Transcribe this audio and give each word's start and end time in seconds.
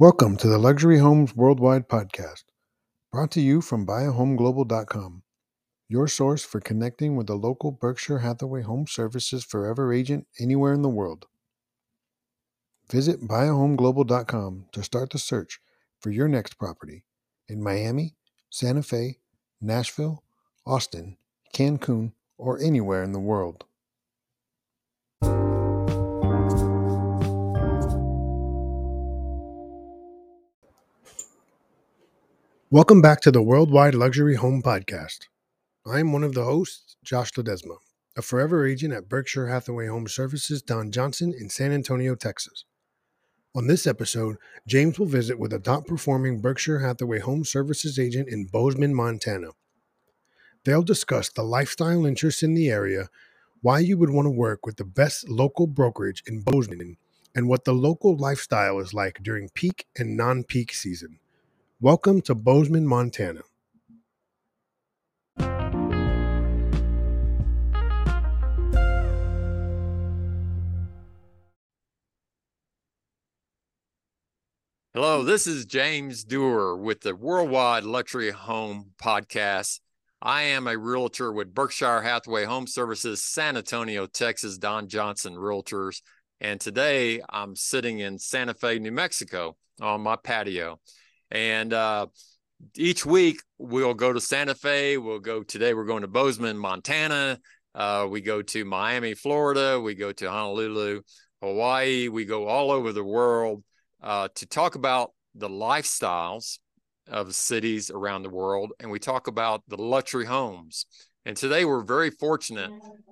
Welcome 0.00 0.38
to 0.38 0.48
the 0.48 0.56
Luxury 0.56 0.96
Homes 0.96 1.36
Worldwide 1.36 1.86
podcast, 1.86 2.44
brought 3.12 3.30
to 3.32 3.40
you 3.42 3.60
from 3.60 3.86
buyahomeglobal.com, 3.86 5.22
your 5.90 6.08
source 6.08 6.42
for 6.42 6.58
connecting 6.58 7.16
with 7.16 7.28
a 7.28 7.34
local 7.34 7.70
Berkshire 7.70 8.20
Hathaway 8.20 8.62
Home 8.62 8.86
Services 8.86 9.44
forever 9.44 9.92
agent 9.92 10.26
anywhere 10.40 10.72
in 10.72 10.80
the 10.80 10.88
world. 10.88 11.26
Visit 12.90 13.20
buyahomeglobal.com 13.28 14.68
to 14.72 14.82
start 14.82 15.10
the 15.10 15.18
search 15.18 15.60
for 16.00 16.10
your 16.10 16.28
next 16.28 16.56
property 16.56 17.04
in 17.46 17.62
Miami, 17.62 18.16
Santa 18.48 18.82
Fe, 18.82 19.18
Nashville, 19.60 20.24
Austin, 20.66 21.18
Cancun, 21.54 22.12
or 22.38 22.58
anywhere 22.58 23.02
in 23.02 23.12
the 23.12 23.20
world. 23.20 23.66
Welcome 32.72 33.02
back 33.02 33.20
to 33.22 33.32
the 33.32 33.42
Worldwide 33.42 33.96
Luxury 33.96 34.36
Home 34.36 34.62
Podcast. 34.62 35.26
I'm 35.84 36.12
one 36.12 36.22
of 36.22 36.34
the 36.34 36.44
hosts, 36.44 36.94
Josh 37.02 37.32
Ledesma, 37.32 37.78
a 38.16 38.22
forever 38.22 38.64
agent 38.64 38.94
at 38.94 39.08
Berkshire 39.08 39.48
Hathaway 39.48 39.88
Home 39.88 40.06
Services 40.06 40.62
Don 40.62 40.92
Johnson 40.92 41.34
in 41.36 41.50
San 41.50 41.72
Antonio, 41.72 42.14
Texas. 42.14 42.64
On 43.56 43.66
this 43.66 43.88
episode, 43.88 44.36
James 44.68 45.00
will 45.00 45.06
visit 45.06 45.36
with 45.36 45.52
a 45.52 45.58
top 45.58 45.88
performing 45.88 46.40
Berkshire 46.40 46.78
Hathaway 46.78 47.18
Home 47.18 47.44
Services 47.44 47.98
agent 47.98 48.28
in 48.28 48.46
Bozeman, 48.46 48.94
Montana. 48.94 49.48
They'll 50.64 50.84
discuss 50.84 51.28
the 51.28 51.42
lifestyle 51.42 52.06
interests 52.06 52.44
in 52.44 52.54
the 52.54 52.70
area, 52.70 53.08
why 53.62 53.80
you 53.80 53.98
would 53.98 54.10
want 54.10 54.26
to 54.26 54.30
work 54.30 54.64
with 54.64 54.76
the 54.76 54.84
best 54.84 55.28
local 55.28 55.66
brokerage 55.66 56.22
in 56.24 56.42
Bozeman, 56.42 56.98
and 57.34 57.48
what 57.48 57.64
the 57.64 57.74
local 57.74 58.16
lifestyle 58.16 58.78
is 58.78 58.94
like 58.94 59.24
during 59.24 59.48
peak 59.48 59.86
and 59.98 60.16
non 60.16 60.44
peak 60.44 60.72
season. 60.72 61.19
Welcome 61.82 62.20
to 62.22 62.34
Bozeman, 62.34 62.86
Montana. 62.86 63.40
Hello, 74.92 75.22
this 75.24 75.46
is 75.46 75.64
James 75.64 76.22
Dewar 76.22 76.76
with 76.76 77.00
the 77.00 77.16
Worldwide 77.16 77.84
Luxury 77.84 78.30
Home 78.30 78.90
Podcast. 79.02 79.80
I 80.20 80.42
am 80.42 80.66
a 80.66 80.76
realtor 80.76 81.32
with 81.32 81.54
Berkshire 81.54 82.02
Hathaway 82.02 82.44
Home 82.44 82.66
Services, 82.66 83.24
San 83.24 83.56
Antonio, 83.56 84.04
Texas, 84.06 84.58
Don 84.58 84.86
Johnson 84.86 85.32
Realtors. 85.32 86.02
And 86.42 86.60
today 86.60 87.22
I'm 87.30 87.56
sitting 87.56 88.00
in 88.00 88.18
Santa 88.18 88.52
Fe, 88.52 88.78
New 88.78 88.92
Mexico 88.92 89.56
on 89.80 90.02
my 90.02 90.16
patio. 90.16 90.78
And 91.30 91.72
uh, 91.72 92.06
each 92.76 93.06
week 93.06 93.40
we'll 93.58 93.94
go 93.94 94.12
to 94.12 94.20
Santa 94.20 94.54
Fe. 94.54 94.96
We'll 94.96 95.20
go 95.20 95.42
today, 95.42 95.74
we're 95.74 95.84
going 95.84 96.02
to 96.02 96.08
Bozeman, 96.08 96.58
Montana. 96.58 97.38
Uh, 97.74 98.06
we 98.10 98.20
go 98.20 98.42
to 98.42 98.64
Miami, 98.64 99.14
Florida. 99.14 99.80
We 99.80 99.94
go 99.94 100.12
to 100.12 100.30
Honolulu, 100.30 101.02
Hawaii. 101.40 102.08
We 102.08 102.24
go 102.24 102.46
all 102.48 102.70
over 102.70 102.92
the 102.92 103.04
world 103.04 103.62
uh, 104.02 104.28
to 104.34 104.46
talk 104.46 104.74
about 104.74 105.12
the 105.34 105.48
lifestyles 105.48 106.58
of 107.06 107.34
cities 107.34 107.90
around 107.90 108.22
the 108.22 108.30
world. 108.30 108.72
And 108.80 108.90
we 108.90 108.98
talk 108.98 109.28
about 109.28 109.62
the 109.68 109.80
luxury 109.80 110.26
homes. 110.26 110.86
And 111.26 111.36
today 111.36 111.64
we're 111.64 111.84
very 111.84 112.10
fortunate 112.10 112.70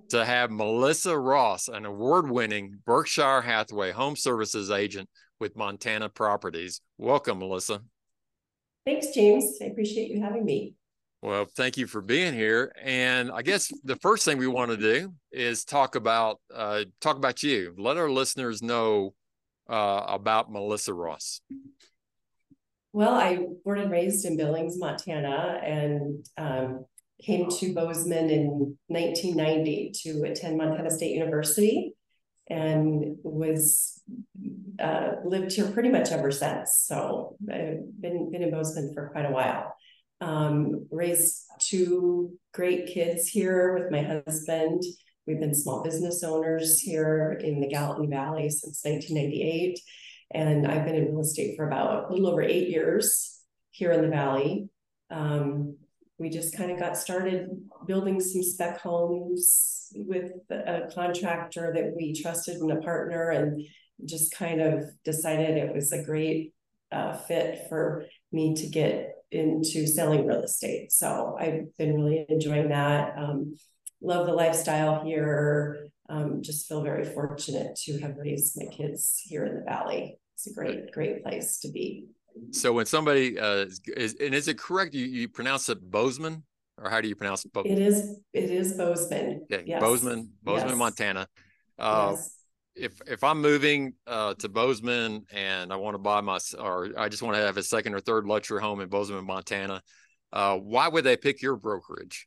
to 0.09 0.25
have 0.25 0.51
Melissa 0.51 1.17
Ross, 1.17 1.69
an 1.69 1.85
award 1.85 2.31
winning 2.31 2.79
Berkshire 2.87 3.43
Hathaway 3.43 3.93
Home 3.93 4.17
Services 4.17 4.71
agent 4.71 5.09
with 5.39 5.57
Montana 5.57 6.09
Properties. 6.09 6.81
Welcome, 6.97 7.39
Melissa. 7.39 7.81
Thanks, 8.89 9.09
James. 9.09 9.59
I 9.61 9.67
appreciate 9.67 10.11
you 10.11 10.23
having 10.23 10.47
me. 10.47 10.73
Well, 11.21 11.45
thank 11.45 11.77
you 11.77 11.87
for 11.87 12.01
being 12.01 12.33
here. 12.33 12.73
And 12.83 13.31
I 13.31 13.43
guess 13.43 13.71
the 13.85 13.97
first 13.97 14.25
thing 14.25 14.39
we 14.39 14.47
want 14.47 14.71
to 14.71 14.79
do 14.79 15.13
is 15.31 15.63
talk 15.63 15.95
about 15.95 16.41
uh, 16.55 16.85
talk 17.03 17.19
about 17.19 17.43
you. 17.43 17.75
Let 17.77 17.99
our 17.99 18.11
listeners 18.11 18.63
know 18.63 19.13
uh, 19.69 20.05
about 20.09 20.51
Melissa 20.51 20.95
Ross. 20.95 21.43
Well, 22.95 23.13
I 23.13 23.41
born 23.63 23.81
and 23.81 23.91
raised 23.91 24.25
in 24.25 24.39
Billings, 24.39 24.79
Montana, 24.79 25.61
and 25.63 26.25
um, 26.39 26.87
came 27.23 27.51
to 27.51 27.75
Bozeman 27.75 28.31
in 28.31 28.79
1990 28.87 29.93
to 30.05 30.23
attend 30.23 30.57
Montana 30.57 30.91
State 30.91 31.13
University, 31.13 31.93
and 32.49 33.19
was 33.23 33.98
uh, 34.81 35.13
lived 35.25 35.53
here 35.53 35.71
pretty 35.71 35.89
much 35.89 36.11
ever 36.11 36.31
since. 36.31 36.85
So 36.87 37.37
I've 37.51 38.01
been, 38.01 38.31
been 38.31 38.43
in 38.43 38.51
Bozeman 38.51 38.95
for 38.95 39.09
quite 39.11 39.27
a 39.27 39.33
while. 39.33 39.75
Um, 40.21 40.87
raised 40.91 41.45
two 41.61 42.37
great 42.53 42.87
kids 42.87 43.29
here 43.29 43.75
with 43.75 43.91
my 43.91 44.03
husband. 44.03 44.83
We've 45.27 45.41
been 45.41 45.55
small 45.55 45.83
business 45.83 46.23
owners 46.25 46.81
here 46.81 47.39
in 47.43 47.61
the 47.61 47.69
Gallatin 47.69 48.11
Valley 48.11 48.51
since 48.51 48.81
1998. 48.85 49.79
And 50.33 50.67
I've 50.67 50.85
been 50.85 50.95
in 50.95 51.07
real 51.07 51.21
estate 51.21 51.57
for 51.57 51.67
about 51.67 52.11
a 52.11 52.13
little 52.13 52.29
over 52.29 52.43
eight 52.43 52.69
years 52.69 53.41
here 53.71 53.93
in 53.93 54.03
the 54.03 54.09
Valley. 54.09 54.69
Um, 55.11 55.77
we 56.19 56.31
just 56.31 56.57
kind 56.57 56.71
of 56.71 56.79
got 56.79 56.97
started 56.97 57.49
building 57.87 58.21
some 58.21 58.43
spec 58.43 58.81
homes 58.81 59.93
with 59.95 60.33
a 60.51 60.91
contractor 60.95 61.73
that 61.75 61.95
we 61.97 62.13
trusted 62.21 62.57
and 62.57 62.73
a 62.73 62.77
partner 62.77 63.31
and 63.31 63.63
just 64.05 64.35
kind 64.35 64.61
of 64.61 64.85
decided 65.05 65.57
it 65.57 65.75
was 65.75 65.93
a 65.93 66.03
great 66.03 66.55
uh, 66.93 67.17
fit 67.17 67.67
for 67.69 68.07
me 68.33 68.55
to 68.55 68.67
get 68.67 69.15
into 69.31 69.87
selling 69.87 70.27
real 70.27 70.43
estate. 70.43 70.93
So 70.93 71.37
I've 71.39 71.77
been 71.77 71.95
really 71.95 72.25
enjoying 72.29 72.71
that. 72.71 73.15
Um, 73.19 73.57
love 74.01 74.27
the 74.27 74.33
lifestyle 74.33 75.05
here. 75.05 75.89
Um, 76.09 76.43
just 76.43 76.67
feel 76.67 76.83
very 76.83 77.05
fortunate 77.05 77.77
to 77.85 77.99
have 77.99 78.17
raised 78.17 78.57
my 78.57 78.71
kids 78.71 79.21
here 79.23 79.45
in 79.45 79.57
the 79.57 79.63
valley. 79.63 80.19
It's 80.35 80.47
a 80.47 80.55
great, 80.55 80.93
great 80.93 81.23
place 81.23 81.59
to 81.61 81.71
be. 81.71 82.07
So 82.53 82.73
when 82.73 82.87
somebody 82.87 83.39
uh, 83.39 83.67
is, 83.89 84.15
and 84.21 84.35
is 84.35 84.49
it 84.49 84.59
correct? 84.59 84.95
You, 84.95 85.05
you 85.05 85.29
pronounce 85.29 85.69
it 85.69 85.79
Bozeman, 85.91 86.45
or 86.81 86.89
how 86.89 87.01
do 87.01 87.09
you 87.09 87.17
pronounce 87.17 87.45
it? 87.45 87.51
It 87.65 87.79
is. 87.79 88.21
It 88.33 88.51
is 88.51 88.75
Bozeman. 88.75 89.47
Yeah, 89.51 89.59
yes. 89.67 89.81
Bozeman, 89.81 90.31
Bozeman, 90.43 90.71
yes. 90.71 90.79
Montana. 90.79 91.29
Uh, 91.79 92.13
yes 92.15 92.38
if 92.79 93.01
if 93.07 93.25
I'm 93.25 93.41
moving 93.41 93.95
uh, 94.07 94.35
to 94.35 94.49
Bozeman 94.49 95.25
and 95.33 95.73
I 95.73 95.77
want 95.77 95.95
to 95.95 95.99
buy 95.99 96.21
my 96.21 96.39
or 96.59 96.91
I 96.97 97.09
just 97.09 97.23
want 97.23 97.37
to 97.37 97.43
have 97.43 97.57
a 97.57 97.63
second 97.63 97.95
or 97.95 98.01
third 98.01 98.27
luxury 98.27 98.61
home 98.61 98.81
in 98.81 98.89
Bozeman, 98.89 99.27
Montana, 99.27 99.83
uh, 100.33 100.57
why 100.57 100.89
would 100.89 101.05
they 101.05 101.17
pick 101.17 101.43
your 101.43 101.57
brokerage? 101.57 102.27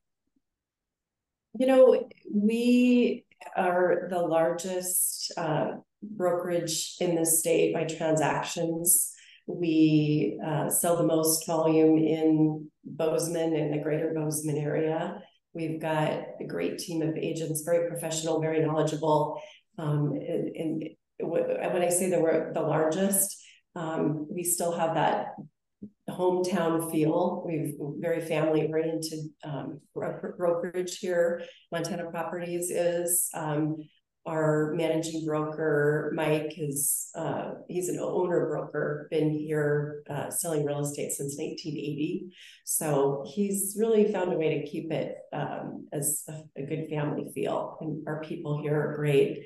You 1.57 1.67
know, 1.67 2.09
we 2.33 3.25
are 3.55 4.07
the 4.09 4.19
largest 4.19 5.31
uh, 5.37 5.71
brokerage 6.01 6.95
in 6.99 7.15
the 7.15 7.25
state 7.25 7.73
by 7.73 7.83
transactions. 7.85 9.13
We 9.47 10.39
uh, 10.45 10.69
sell 10.69 10.97
the 10.97 11.03
most 11.03 11.45
volume 11.45 11.97
in 11.97 12.69
Bozeman 12.85 13.55
and 13.55 13.73
the 13.73 13.83
greater 13.83 14.13
Bozeman 14.13 14.57
area. 14.57 15.21
We've 15.53 15.81
got 15.81 16.11
a 16.39 16.45
great 16.47 16.77
team 16.77 17.01
of 17.01 17.17
agents, 17.17 17.63
very 17.63 17.89
professional, 17.89 18.39
very 18.39 18.65
knowledgeable, 18.65 19.41
um, 19.77 20.13
and, 20.13 20.55
and 20.55 20.83
when 21.19 21.81
I 21.81 21.89
say 21.89 22.09
that 22.09 22.21
we're 22.21 22.51
the 22.53 22.61
largest, 22.61 23.37
um, 23.75 24.27
we 24.29 24.43
still 24.43 24.71
have 24.71 24.95
that 24.95 25.35
hometown 26.09 26.91
feel. 26.91 27.43
We've 27.45 27.75
very 27.99 28.21
family 28.21 28.67
oriented 28.67 29.19
um, 29.43 29.79
brokerage 29.93 30.97
here. 30.99 31.43
Montana 31.71 32.09
Properties 32.11 32.69
is 32.69 33.29
um, 33.33 33.77
our 34.27 34.73
managing 34.75 35.25
broker. 35.25 36.11
Mike 36.15 36.53
is 36.57 37.09
uh, 37.15 37.51
he's 37.67 37.89
an 37.89 37.99
owner 37.99 38.47
broker, 38.47 39.07
been 39.09 39.31
here 39.31 40.03
uh, 40.09 40.29
selling 40.29 40.65
real 40.65 40.81
estate 40.81 41.11
since 41.11 41.37
1980. 41.37 42.31
So 42.65 43.25
he's 43.33 43.75
really 43.79 44.11
found 44.11 44.33
a 44.33 44.37
way 44.37 44.59
to 44.59 44.69
keep 44.69 44.91
it 44.91 45.15
um, 45.33 45.87
as 45.91 46.23
a, 46.27 46.61
a 46.61 46.65
good 46.65 46.87
family 46.89 47.31
feel. 47.33 47.77
And 47.81 48.07
our 48.07 48.21
people 48.21 48.61
here 48.61 48.79
are 48.79 48.95
great. 48.95 49.45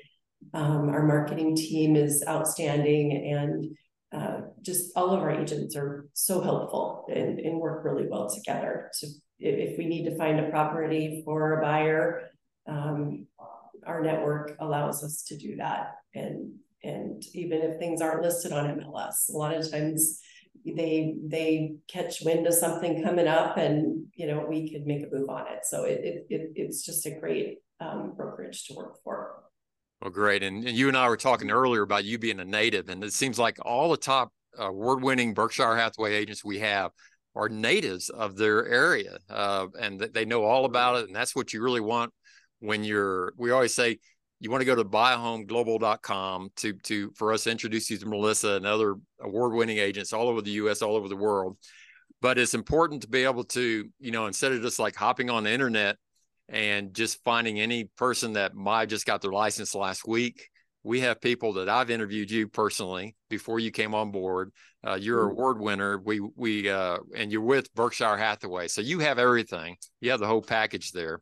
Um, 0.54 0.88
our 0.88 1.02
marketing 1.02 1.56
team 1.56 1.96
is 1.96 2.24
outstanding 2.26 3.12
and 3.32 3.76
uh, 4.12 4.42
just 4.62 4.92
all 4.96 5.10
of 5.10 5.20
our 5.20 5.30
agents 5.30 5.76
are 5.76 6.08
so 6.12 6.40
helpful 6.40 7.06
and, 7.12 7.38
and 7.40 7.58
work 7.58 7.84
really 7.84 8.06
well 8.08 8.30
together. 8.30 8.90
So 8.92 9.08
if, 9.38 9.76
we 9.76 9.86
need 9.86 10.04
to 10.04 10.16
find 10.16 10.40
a 10.40 10.48
property 10.48 11.22
for 11.24 11.58
a 11.58 11.62
buyer, 11.62 12.30
um, 12.66 13.26
our 13.86 14.02
network 14.02 14.56
allows 14.60 15.04
us 15.04 15.22
to 15.24 15.36
do 15.36 15.56
that. 15.56 15.96
And 16.14 16.54
and 16.82 17.24
even 17.34 17.62
if 17.62 17.78
things 17.78 18.00
aren't 18.00 18.22
listed 18.22 18.52
on 18.52 18.80
MLS, 18.80 19.28
a 19.28 19.36
lot 19.36 19.54
of 19.54 19.70
times 19.70 20.20
they 20.64 21.16
they 21.24 21.74
catch 21.88 22.22
wind 22.22 22.46
of 22.46 22.54
something 22.54 23.02
coming 23.02 23.26
up 23.26 23.56
and 23.56 24.06
you 24.14 24.26
know 24.26 24.46
we 24.48 24.70
could 24.70 24.86
make 24.86 25.04
a 25.04 25.14
move 25.14 25.28
on 25.28 25.46
it. 25.48 25.64
So 25.64 25.84
it, 25.84 26.00
it, 26.04 26.26
it 26.30 26.52
it's 26.54 26.84
just 26.84 27.06
a 27.06 27.18
great 27.18 27.58
um, 27.80 28.14
brokerage 28.16 28.66
to 28.66 28.74
work 28.74 29.02
for. 29.04 29.35
Well, 30.00 30.10
great. 30.10 30.42
And, 30.42 30.66
and 30.66 30.76
you 30.76 30.88
and 30.88 30.96
I 30.96 31.08
were 31.08 31.16
talking 31.16 31.50
earlier 31.50 31.82
about 31.82 32.04
you 32.04 32.18
being 32.18 32.40
a 32.40 32.44
native, 32.44 32.88
and 32.88 33.02
it 33.02 33.12
seems 33.12 33.38
like 33.38 33.56
all 33.64 33.90
the 33.90 33.96
top 33.96 34.30
award-winning 34.58 35.34
Berkshire 35.34 35.76
Hathaway 35.76 36.14
agents 36.14 36.44
we 36.44 36.58
have 36.58 36.90
are 37.34 37.48
natives 37.48 38.08
of 38.08 38.36
their 38.36 38.66
area, 38.66 39.18
uh, 39.30 39.66
and 39.80 40.00
they 40.00 40.24
know 40.24 40.44
all 40.44 40.64
about 40.64 40.96
it. 40.96 41.06
And 41.06 41.16
that's 41.16 41.34
what 41.34 41.52
you 41.52 41.62
really 41.62 41.80
want 41.80 42.12
when 42.60 42.84
you're. 42.84 43.32
We 43.36 43.50
always 43.50 43.74
say 43.74 43.98
you 44.40 44.50
want 44.50 44.60
to 44.60 44.66
go 44.66 44.74
to 44.74 44.84
buyahomeglobal.com 44.84 46.50
to 46.56 46.72
to 46.74 47.10
for 47.16 47.32
us 47.32 47.44
to 47.44 47.50
introduce 47.50 47.90
you 47.90 47.96
to 47.98 48.06
Melissa 48.06 48.52
and 48.52 48.66
other 48.66 48.96
award-winning 49.20 49.78
agents 49.78 50.12
all 50.12 50.28
over 50.28 50.42
the 50.42 50.52
U.S., 50.52 50.82
all 50.82 50.96
over 50.96 51.08
the 51.08 51.16
world. 51.16 51.56
But 52.22 52.38
it's 52.38 52.54
important 52.54 53.02
to 53.02 53.08
be 53.08 53.24
able 53.24 53.44
to, 53.44 53.88
you 53.98 54.10
know, 54.10 54.26
instead 54.26 54.52
of 54.52 54.62
just 54.62 54.78
like 54.78 54.94
hopping 54.94 55.30
on 55.30 55.44
the 55.44 55.52
internet 55.52 55.96
and 56.48 56.94
just 56.94 57.22
finding 57.24 57.60
any 57.60 57.84
person 57.96 58.34
that 58.34 58.54
might 58.54 58.88
just 58.88 59.06
got 59.06 59.20
their 59.20 59.32
license 59.32 59.74
last 59.74 60.06
week 60.06 60.48
we 60.86 61.00
have 61.00 61.20
people 61.20 61.52
that 61.54 61.68
I've 61.68 61.90
interviewed 61.90 62.30
you 62.30 62.46
personally 62.46 63.16
before 63.28 63.58
you 63.58 63.72
came 63.72 63.92
on 63.92 64.12
board. 64.12 64.52
Uh, 64.86 64.94
you're 64.94 65.24
an 65.24 65.32
award 65.32 65.60
winner. 65.60 65.98
We 65.98 66.20
we 66.36 66.70
uh, 66.70 66.98
and 67.14 67.32
you're 67.32 67.40
with 67.40 67.74
Berkshire 67.74 68.16
Hathaway, 68.16 68.68
so 68.68 68.82
you 68.82 69.00
have 69.00 69.18
everything. 69.18 69.78
You 70.00 70.12
have 70.12 70.20
the 70.20 70.28
whole 70.28 70.42
package 70.42 70.92
there. 70.92 71.20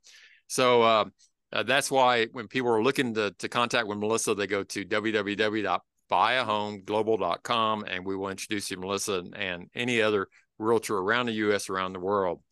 So 0.49 0.83
uh, 0.83 1.07
uh 1.51 1.63
that's 1.63 1.91
why 1.91 2.27
when 2.27 2.47
people 2.47 2.73
are 2.73 2.83
looking 2.83 3.15
to 3.15 3.35
to 3.39 3.49
contact 3.49 3.87
with 3.87 3.97
Melissa, 3.97 4.35
they 4.35 4.47
go 4.47 4.65
to 4.65 4.85
www.buyahomeglobal.com, 4.85 7.85
and 7.89 8.05
we 8.05 8.17
will 8.17 8.29
introduce 8.29 8.71
you, 8.71 8.77
Melissa, 8.77 9.21
and, 9.21 9.35
and 9.35 9.71
any 9.75 10.03
other 10.03 10.29
realtor 10.59 10.99
around 10.99 11.25
the 11.27 11.33
U.S. 11.33 11.71
around 11.71 11.95
the 11.95 12.01
world. 12.01 12.43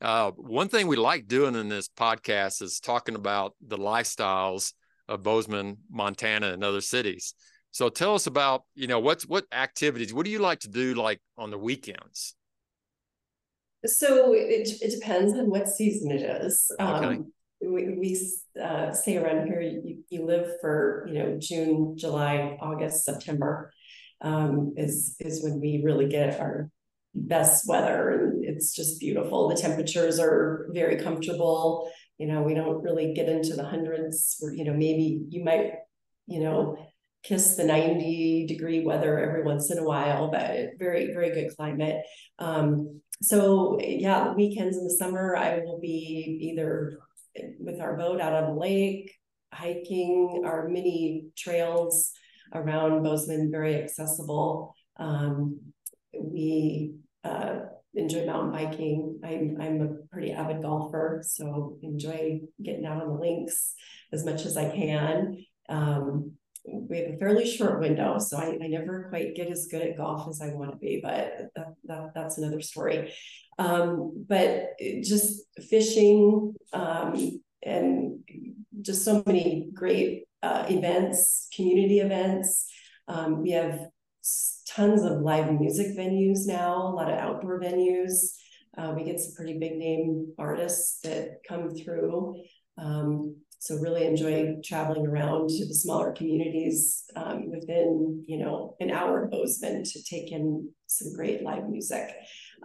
Uh, 0.00 0.30
one 0.32 0.68
thing 0.68 0.86
we 0.86 0.96
like 0.96 1.26
doing 1.26 1.54
in 1.54 1.68
this 1.68 1.88
podcast 1.88 2.62
is 2.62 2.80
talking 2.80 3.14
about 3.14 3.54
the 3.66 3.76
lifestyles 3.76 4.72
of 5.08 5.22
Bozeman, 5.22 5.76
Montana, 5.90 6.52
and 6.52 6.64
other 6.64 6.80
cities. 6.80 7.34
So 7.70 7.88
tell 7.88 8.14
us 8.14 8.26
about, 8.26 8.64
you 8.74 8.86
know, 8.86 8.98
what's 8.98 9.26
what 9.26 9.44
activities, 9.52 10.14
what 10.14 10.24
do 10.24 10.30
you 10.30 10.38
like 10.38 10.60
to 10.60 10.68
do 10.68 10.94
like 10.94 11.20
on 11.36 11.50
the 11.50 11.58
weekends? 11.58 12.34
So 13.86 14.34
it, 14.34 14.68
it 14.80 14.90
depends 14.98 15.34
on 15.34 15.50
what 15.50 15.68
season 15.68 16.10
it 16.10 16.22
is. 16.22 16.70
Okay. 16.80 17.06
Um, 17.06 17.32
we, 17.60 17.94
we 17.94 18.30
uh, 18.60 18.92
say 18.92 19.18
around 19.18 19.46
here, 19.46 19.60
you, 19.60 20.02
you 20.08 20.24
live 20.24 20.52
for, 20.60 21.06
you 21.08 21.14
know, 21.14 21.36
June, 21.38 21.94
July, 21.96 22.58
August, 22.60 23.04
September 23.04 23.70
um, 24.22 24.74
is, 24.76 25.16
is 25.20 25.42
when 25.44 25.60
we 25.60 25.82
really 25.84 26.08
get 26.08 26.40
our 26.40 26.70
best 27.14 27.66
weather 27.66 28.10
and 28.10 28.44
it's 28.44 28.74
just 28.74 29.00
beautiful. 29.00 29.48
The 29.48 29.56
temperatures 29.56 30.18
are 30.18 30.68
very 30.72 31.02
comfortable. 31.02 31.90
You 32.18 32.26
know 32.26 32.42
we 32.42 32.54
don't 32.54 32.82
really 32.82 33.14
get 33.14 33.28
into 33.28 33.54
the 33.54 33.64
hundreds 33.64 34.36
where 34.40 34.52
you 34.52 34.64
know 34.64 34.74
maybe 34.74 35.22
you 35.28 35.42
might 35.44 35.72
you 36.26 36.40
know 36.40 36.76
kiss 37.22 37.56
the 37.56 37.64
90 37.64 38.46
degree 38.46 38.82
weather 38.82 39.18
every 39.18 39.42
once 39.42 39.70
in 39.70 39.78
a 39.78 39.84
while 39.84 40.30
but 40.30 40.70
very 40.78 41.12
very 41.12 41.30
good 41.30 41.54
climate. 41.56 42.04
Um, 42.38 43.00
so 43.22 43.78
yeah 43.80 44.32
weekends 44.32 44.78
in 44.78 44.84
the 44.84 44.96
summer 44.98 45.36
i 45.36 45.58
will 45.58 45.78
be 45.78 46.38
either 46.40 46.98
with 47.58 47.78
our 47.78 47.94
boat 47.98 48.18
out 48.18 48.32
on 48.32 48.54
the 48.54 48.58
lake 48.58 49.12
hiking 49.52 50.42
our 50.46 50.68
mini 50.68 51.26
trails 51.36 52.12
around 52.54 53.02
bozeman 53.02 53.50
very 53.50 53.76
accessible. 53.76 54.74
Um, 54.96 55.60
we 56.12 56.94
uh, 57.24 57.60
enjoy 57.94 58.26
mountain 58.26 58.52
biking. 58.52 59.20
I'm 59.24 59.56
I'm 59.60 59.80
a 59.82 59.88
pretty 60.12 60.32
avid 60.32 60.62
golfer, 60.62 61.22
so 61.24 61.78
enjoy 61.82 62.40
getting 62.62 62.86
out 62.86 63.02
on 63.02 63.08
the 63.08 63.20
links 63.20 63.74
as 64.12 64.24
much 64.24 64.46
as 64.46 64.56
I 64.56 64.70
can. 64.70 65.44
Um, 65.68 66.32
we 66.64 66.98
have 66.98 67.14
a 67.14 67.16
fairly 67.16 67.46
short 67.46 67.80
window, 67.80 68.18
so 68.18 68.36
I, 68.36 68.58
I 68.62 68.66
never 68.66 69.08
quite 69.08 69.34
get 69.34 69.50
as 69.50 69.66
good 69.66 69.82
at 69.82 69.96
golf 69.96 70.28
as 70.28 70.42
I 70.42 70.48
want 70.48 70.72
to 70.72 70.76
be, 70.76 71.00
but 71.02 71.48
that, 71.56 71.74
that 71.84 72.14
that's 72.14 72.38
another 72.38 72.60
story. 72.60 73.12
Um, 73.58 74.24
but 74.28 74.70
just 75.02 75.42
fishing 75.68 76.54
um, 76.72 77.40
and 77.62 78.20
just 78.80 79.04
so 79.04 79.22
many 79.26 79.68
great 79.72 80.24
uh, 80.42 80.66
events, 80.68 81.48
community 81.54 82.00
events. 82.00 82.66
Um, 83.08 83.42
we 83.42 83.50
have 83.50 83.80
tons 84.74 85.02
of 85.02 85.20
live 85.20 85.52
music 85.60 85.96
venues 85.98 86.46
now, 86.46 86.76
a 86.76 86.94
lot 86.94 87.10
of 87.10 87.18
outdoor 87.18 87.60
venues. 87.60 88.36
Uh, 88.78 88.92
we 88.96 89.04
get 89.04 89.18
some 89.18 89.34
pretty 89.34 89.58
big 89.58 89.76
name 89.76 90.32
artists 90.38 91.00
that 91.02 91.40
come 91.48 91.70
through. 91.74 92.40
Um, 92.78 93.36
so 93.58 93.76
really 93.76 94.06
enjoy 94.06 94.54
traveling 94.64 95.06
around 95.06 95.50
to 95.50 95.66
the 95.66 95.74
smaller 95.74 96.12
communities 96.12 97.04
um, 97.14 97.50
within, 97.50 98.24
you 98.26 98.38
know, 98.38 98.74
an 98.80 98.90
hour 98.90 99.24
of 99.24 99.30
Bozeman 99.30 99.84
to 99.84 100.02
take 100.02 100.32
in 100.32 100.70
some 100.86 101.12
great 101.14 101.42
live 101.42 101.68
music. 101.68 102.10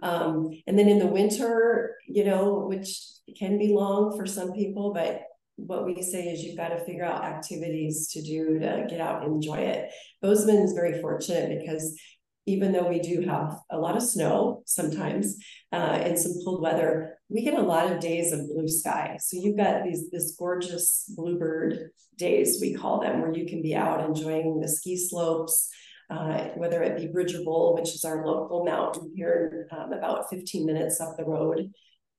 Um, 0.02 0.48
and 0.66 0.78
then 0.78 0.88
in 0.88 0.98
the 0.98 1.06
winter, 1.06 1.96
you 2.08 2.24
know, 2.24 2.64
which 2.66 2.98
can 3.38 3.58
be 3.58 3.74
long 3.74 4.16
for 4.16 4.26
some 4.26 4.52
people, 4.52 4.94
but 4.94 5.20
what 5.56 5.86
we 5.86 6.02
say 6.02 6.28
is 6.28 6.42
you've 6.42 6.56
got 6.56 6.68
to 6.68 6.84
figure 6.84 7.04
out 7.04 7.24
activities 7.24 8.08
to 8.08 8.22
do 8.22 8.58
to 8.58 8.86
get 8.88 9.00
out 9.00 9.22
and 9.22 9.34
enjoy 9.34 9.58
it. 9.58 9.90
Bozeman 10.22 10.56
is 10.56 10.72
very 10.72 11.00
fortunate 11.00 11.58
because 11.60 11.98
even 12.46 12.72
though 12.72 12.88
we 12.88 13.00
do 13.00 13.22
have 13.22 13.58
a 13.70 13.78
lot 13.78 13.96
of 13.96 14.02
snow 14.02 14.62
sometimes 14.66 15.36
uh, 15.72 15.98
and 16.00 16.18
some 16.18 16.32
cold 16.44 16.62
weather, 16.62 17.18
we 17.28 17.42
get 17.42 17.54
a 17.54 17.62
lot 17.62 17.90
of 17.90 17.98
days 17.98 18.32
of 18.32 18.46
blue 18.46 18.68
sky. 18.68 19.16
So 19.20 19.36
you've 19.40 19.56
got 19.56 19.82
these 19.82 20.10
this 20.10 20.36
gorgeous 20.38 21.10
bluebird 21.16 21.90
days 22.16 22.58
we 22.60 22.74
call 22.74 23.00
them, 23.00 23.20
where 23.20 23.34
you 23.34 23.46
can 23.46 23.62
be 23.62 23.74
out 23.74 24.04
enjoying 24.04 24.60
the 24.60 24.68
ski 24.68 24.96
slopes. 24.96 25.70
Uh, 26.08 26.50
whether 26.54 26.84
it 26.84 26.96
be 26.96 27.08
Bridger 27.08 27.42
Bowl, 27.42 27.74
which 27.74 27.92
is 27.92 28.04
our 28.04 28.24
local 28.24 28.64
mountain 28.64 29.12
here, 29.16 29.66
um, 29.72 29.92
about 29.92 30.30
15 30.30 30.64
minutes 30.64 31.00
up 31.00 31.16
the 31.16 31.24
road, 31.24 31.72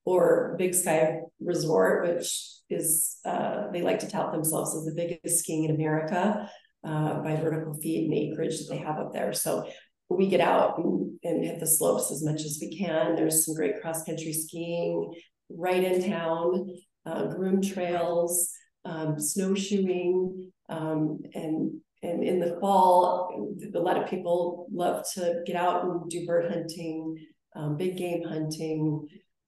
or 0.04 0.58
Big 0.58 0.76
Sky 0.76 1.22
Resort, 1.40 2.06
which 2.06 2.57
is 2.70 3.18
uh, 3.26 3.72
they 3.72 3.82
like 3.82 4.00
to 4.00 4.10
tout 4.10 4.32
themselves 4.32 4.76
as 4.76 4.86
the 4.86 4.94
biggest 4.96 5.40
skiing 5.40 5.66
in 5.66 5.76
America 5.76 6.50
uh, 6.86 7.20
by 7.22 7.36
vertical 7.36 7.74
feet 7.76 8.06
and 8.06 8.14
acreage 8.14 8.58
that 8.60 8.68
they 8.70 8.78
have 8.78 8.98
up 8.98 9.14
there. 9.14 9.34
So 9.34 9.70
we 10.10 10.28
get 10.28 10.42
out 10.42 10.78
and, 10.78 11.20
and 11.24 11.44
hit 11.44 11.60
the 11.60 11.68
slopes 11.68 12.12
as 12.12 12.24
much 12.24 12.42
as 12.42 12.60
we 12.62 12.78
can. 12.78 13.16
There's 13.16 13.46
some 13.46 13.56
great 13.56 13.82
cross 13.82 14.04
country 14.04 14.34
skiing 14.34 15.14
right 15.50 15.84
in 15.84 16.10
town, 16.10 16.74
uh, 17.06 17.26
groom 17.28 17.62
trails, 17.62 18.52
um, 18.86 19.20
snowshoeing, 19.20 20.52
um, 20.70 21.20
and 21.34 21.82
and 22.04 22.24
in 22.24 22.40
the 22.40 22.58
fall, 22.62 23.58
a 23.74 23.80
lot 23.80 23.98
of 23.98 24.08
people 24.08 24.68
love 24.72 25.04
to 25.16 25.42
get 25.48 25.56
out 25.56 25.84
and 25.84 26.08
do 26.10 26.28
bird 26.28 26.52
hunting, 26.52 27.18
um, 27.56 27.76
big 27.76 27.98
game 27.98 28.24
hunting, 28.24 29.08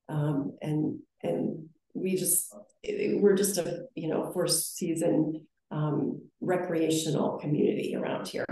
um, 0.10 0.58
and 0.62 1.00
and 1.22 1.69
we 2.02 2.16
just 2.16 2.54
we're 2.84 3.36
just 3.36 3.58
a 3.58 3.86
you 3.96 4.08
know 4.08 4.32
four 4.34 4.48
season 4.48 5.46
um, 5.72 6.22
recreational 6.42 7.38
community 7.40 7.96
around 7.96 8.28
here. 8.28 8.46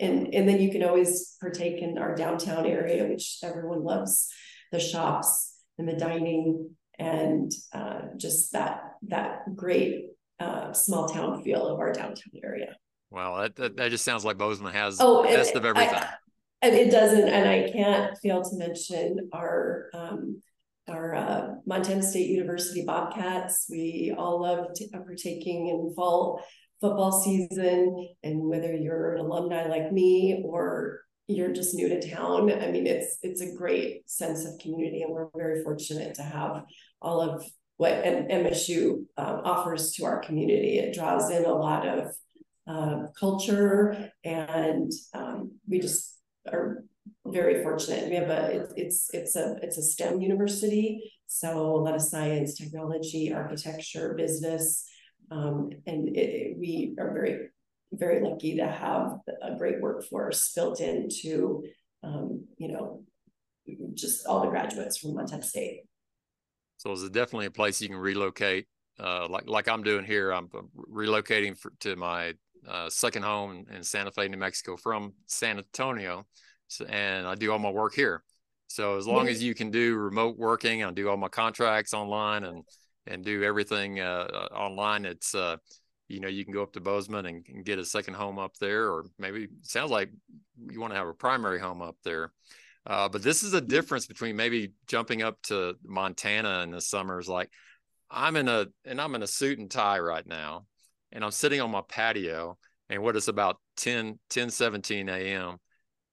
And 0.00 0.34
and 0.34 0.48
then 0.48 0.60
you 0.60 0.70
can 0.70 0.84
always 0.84 1.36
partake 1.40 1.82
in 1.82 1.98
our 1.98 2.14
downtown 2.14 2.66
area 2.66 3.06
which 3.06 3.38
everyone 3.42 3.82
loves 3.82 4.28
the 4.72 4.80
shops 4.80 5.54
and 5.78 5.88
the 5.88 5.94
dining 5.94 6.70
and 6.98 7.50
uh, 7.72 8.02
just 8.16 8.52
that 8.52 8.82
that 9.08 9.56
great 9.56 10.06
uh, 10.38 10.72
small 10.72 11.08
town 11.08 11.42
feel 11.42 11.66
of 11.66 11.80
our 11.80 11.92
downtown 11.92 12.32
area. 12.44 12.76
Wow 13.10 13.40
that, 13.40 13.56
that, 13.56 13.76
that 13.76 13.90
just 13.90 14.04
sounds 14.04 14.24
like 14.24 14.38
bozeman 14.38 14.72
has 14.72 14.98
oh, 15.00 15.22
the 15.22 15.28
best 15.28 15.56
of 15.56 15.64
everything. 15.64 15.94
I, 15.94 16.08
and 16.62 16.74
it 16.74 16.90
doesn't 16.90 17.28
and 17.28 17.48
i 17.48 17.70
can't 17.70 18.16
fail 18.18 18.42
to 18.42 18.56
mention 18.56 19.30
our 19.32 19.88
um, 19.94 20.42
our 20.90 21.14
uh, 21.14 21.48
Montana 21.66 22.02
State 22.02 22.28
University 22.28 22.84
Bobcats. 22.84 23.66
We 23.70 24.14
all 24.16 24.42
love 24.42 24.68
partaking 24.92 25.68
in 25.68 25.94
fall 25.94 26.42
football 26.80 27.12
season. 27.12 28.08
And 28.22 28.48
whether 28.48 28.74
you're 28.74 29.14
an 29.14 29.20
alumni 29.20 29.66
like 29.66 29.92
me 29.92 30.42
or 30.44 31.00
you're 31.26 31.52
just 31.52 31.74
new 31.74 31.88
to 31.88 32.10
town, 32.10 32.52
I 32.52 32.70
mean, 32.70 32.86
it's 32.86 33.18
it's 33.22 33.40
a 33.40 33.54
great 33.54 34.08
sense 34.10 34.44
of 34.44 34.58
community, 34.60 35.02
and 35.02 35.12
we're 35.12 35.28
very 35.36 35.62
fortunate 35.62 36.14
to 36.16 36.22
have 36.22 36.64
all 37.00 37.20
of 37.20 37.44
what 37.76 38.02
MSU 38.04 39.04
um, 39.16 39.40
offers 39.44 39.92
to 39.92 40.04
our 40.04 40.20
community. 40.20 40.78
It 40.78 40.94
draws 40.94 41.30
in 41.30 41.44
a 41.44 41.52
lot 41.52 41.86
of 41.86 42.14
uh, 42.66 43.06
culture, 43.18 44.10
and 44.24 44.90
um, 45.14 45.52
we 45.68 45.80
just 45.80 46.18
are 46.50 46.84
very 47.26 47.62
fortunate. 47.62 48.08
We 48.08 48.16
have 48.16 48.30
a 48.30 48.68
it's 48.76 49.10
it's 49.12 49.36
a 49.36 49.56
it's 49.62 49.78
a 49.78 49.82
STEM 49.82 50.20
university, 50.20 51.12
so 51.26 51.76
a 51.76 51.82
lot 51.82 51.94
of 51.94 52.02
science, 52.02 52.56
technology, 52.56 53.32
architecture, 53.32 54.14
business, 54.16 54.86
um, 55.30 55.70
and 55.86 56.16
it, 56.16 56.56
we 56.58 56.94
are 56.98 57.12
very 57.12 57.48
very 57.92 58.22
lucky 58.22 58.56
to 58.56 58.66
have 58.66 59.18
a 59.42 59.56
great 59.56 59.80
workforce 59.80 60.52
built 60.54 60.80
into 60.80 61.64
um, 62.02 62.46
you 62.58 62.68
know 62.68 63.04
just 63.94 64.26
all 64.26 64.42
the 64.42 64.48
graduates 64.48 64.98
from 64.98 65.14
Montana 65.14 65.42
State. 65.42 65.82
So 66.78 66.92
it's 66.92 67.08
definitely 67.10 67.46
a 67.46 67.50
place 67.50 67.80
you 67.80 67.88
can 67.88 67.98
relocate, 67.98 68.66
uh, 68.98 69.28
like 69.28 69.48
like 69.48 69.68
I'm 69.68 69.82
doing 69.82 70.04
here. 70.04 70.32
I'm 70.32 70.48
relocating 70.90 71.58
for, 71.58 71.72
to 71.80 71.96
my 71.96 72.34
uh, 72.66 72.88
second 72.90 73.22
home 73.22 73.66
in 73.72 73.82
Santa 73.82 74.10
Fe, 74.10 74.28
New 74.28 74.38
Mexico, 74.38 74.76
from 74.76 75.12
San 75.26 75.58
Antonio 75.58 76.26
and 76.86 77.26
I 77.26 77.34
do 77.34 77.50
all 77.50 77.58
my 77.58 77.70
work 77.70 77.94
here. 77.94 78.22
So 78.68 78.96
as 78.96 79.06
long 79.06 79.26
as 79.26 79.42
you 79.42 79.52
can 79.52 79.72
do 79.72 79.96
remote 79.96 80.38
working, 80.38 80.84
I 80.84 80.92
do 80.92 81.08
all 81.08 81.16
my 81.16 81.28
contracts 81.28 81.92
online 81.92 82.44
and 82.44 82.64
and 83.06 83.24
do 83.24 83.42
everything 83.42 83.98
uh, 83.98 84.28
uh, 84.32 84.54
online. 84.54 85.04
It's 85.04 85.34
uh, 85.34 85.56
you 86.06 86.20
know 86.20 86.28
you 86.28 86.44
can 86.44 86.54
go 86.54 86.62
up 86.62 86.72
to 86.74 86.80
Bozeman 86.80 87.26
and, 87.26 87.44
and, 87.48 87.64
get 87.64 87.80
a 87.80 87.84
second 87.84 88.14
home 88.14 88.38
up 88.38 88.56
there, 88.58 88.92
or 88.92 89.06
maybe 89.18 89.48
sounds 89.62 89.90
like 89.90 90.10
you 90.70 90.80
want 90.80 90.92
to 90.92 90.98
have 90.98 91.08
a 91.08 91.14
primary 91.14 91.58
home 91.58 91.82
up 91.82 91.96
there. 92.04 92.32
Uh, 92.86 93.08
but 93.08 93.22
this 93.22 93.42
is 93.42 93.54
a 93.54 93.60
difference 93.60 94.06
between 94.06 94.36
maybe 94.36 94.72
jumping 94.86 95.22
up 95.22 95.42
to 95.42 95.74
Montana 95.84 96.60
in 96.62 96.70
the 96.70 96.80
summers. 96.80 97.28
Like 97.28 97.50
I'm 98.08 98.36
in 98.36 98.48
a 98.48 98.66
and 98.84 99.00
I'm 99.00 99.16
in 99.16 99.22
a 99.24 99.26
suit 99.26 99.58
and 99.58 99.70
tie 99.70 99.98
right 99.98 100.26
now, 100.26 100.66
and 101.10 101.24
I'm 101.24 101.32
sitting 101.32 101.60
on 101.60 101.72
my 101.72 101.82
patio, 101.88 102.56
and 102.88 103.02
what 103.02 103.16
is 103.16 103.28
about 103.28 103.56
10 103.78 104.18
10 104.30 104.50
17 104.50 105.08
a.m. 105.08 105.58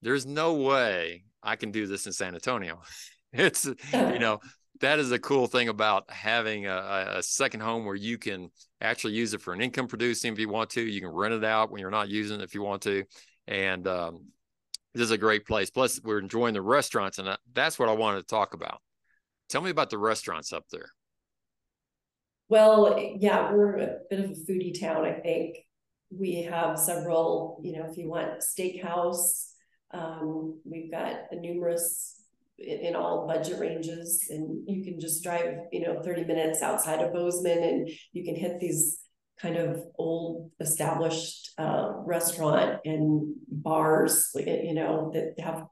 There's 0.02 0.26
no 0.26 0.54
way 0.54 1.24
I 1.42 1.56
can 1.56 1.72
do 1.72 1.88
this 1.88 2.06
in 2.06 2.14
San 2.14 2.36
Antonio. 2.36 2.82
it's 3.34 3.66
you 3.66 4.20
know 4.20 4.40
that 4.82 5.00
is 5.00 5.12
a 5.12 5.20
cool 5.20 5.48
thing 5.48 5.70
about 5.70 6.10
having 6.10 6.68
a, 6.68 7.16
a, 7.16 7.24
second 7.24 7.62
home 7.62 7.86
where 7.86 7.96
you 7.96 8.18
can 8.18 8.50
actually 8.80 9.14
use 9.14 9.34
it 9.34 9.42
for 9.42 9.54
an 9.54 9.62
income 9.62 9.88
producing 9.88 10.32
if 10.32 10.40
you 10.40 10.50
want 10.50 10.70
to. 10.72 10.82
You 10.82 11.02
can 11.02 11.10
rent 11.10 11.34
it 11.34 11.44
out 11.44 11.72
when 11.72 11.82
you're 11.82 11.90
not 11.90 12.10
using 12.10 12.40
it 12.40 12.44
if 12.44 12.54
you 12.54 12.62
want 12.62 12.84
to, 12.84 13.04
and 13.48 13.88
um, 13.88 14.28
this 14.94 15.04
is 15.06 15.12
a 15.12 15.18
great 15.18 15.46
place. 15.46 15.70
Plus, 15.70 16.00
we're 16.04 16.20
enjoying 16.20 16.54
the 16.54 16.62
restaurants, 16.62 17.18
and 17.18 17.38
that's 17.54 17.80
what 17.80 17.90
I 17.90 17.94
wanted 17.94 18.22
to 18.22 18.28
talk 18.28 18.54
about. 18.54 18.82
Tell 19.50 19.62
me 19.62 19.70
about 19.70 19.90
the 19.90 19.98
restaurants 19.98 20.54
up 20.54 20.66
there. 20.72 20.90
Well, 22.50 23.00
yeah, 23.20 23.52
we're 23.52 23.78
a 23.78 23.98
bit 24.10 24.20
of 24.20 24.32
a 24.32 24.34
foodie 24.34 24.80
town. 24.80 25.06
I 25.06 25.14
think 25.14 25.58
we 26.10 26.44
have 26.44 26.80
several. 26.80 27.60
You 27.64 27.78
know, 27.78 27.88
if 27.90 27.98
you 27.98 28.10
want 28.10 28.40
steakhouse, 28.40 29.47
um, 29.92 30.60
we've 30.64 30.92
got 30.92 31.16
numerous 31.32 32.22
in, 32.58 32.80
in 32.80 32.96
all 32.96 33.28
budget 33.28 33.60
ranges, 33.60 34.28
and 34.30 34.68
you 34.68 34.84
can 34.84 35.00
just 35.00 35.24
drive, 35.24 35.56
you 35.72 35.82
know, 35.82 36.02
thirty 36.04 36.24
minutes 36.24 36.62
outside 36.62 37.02
of 37.02 37.14
Bozeman, 37.14 37.64
and 37.64 37.90
you 38.14 38.24
can 38.24 38.36
hit 38.36 38.60
these 38.60 39.00
kind 39.40 39.56
of 39.56 39.84
old 40.00 40.50
established 40.60 41.52
uh, 41.60 41.92
restaurant 42.06 42.80
and 42.86 43.36
bars, 43.48 44.32
you 44.36 44.74
know, 44.74 45.12
that 45.14 45.40
have 45.40 45.66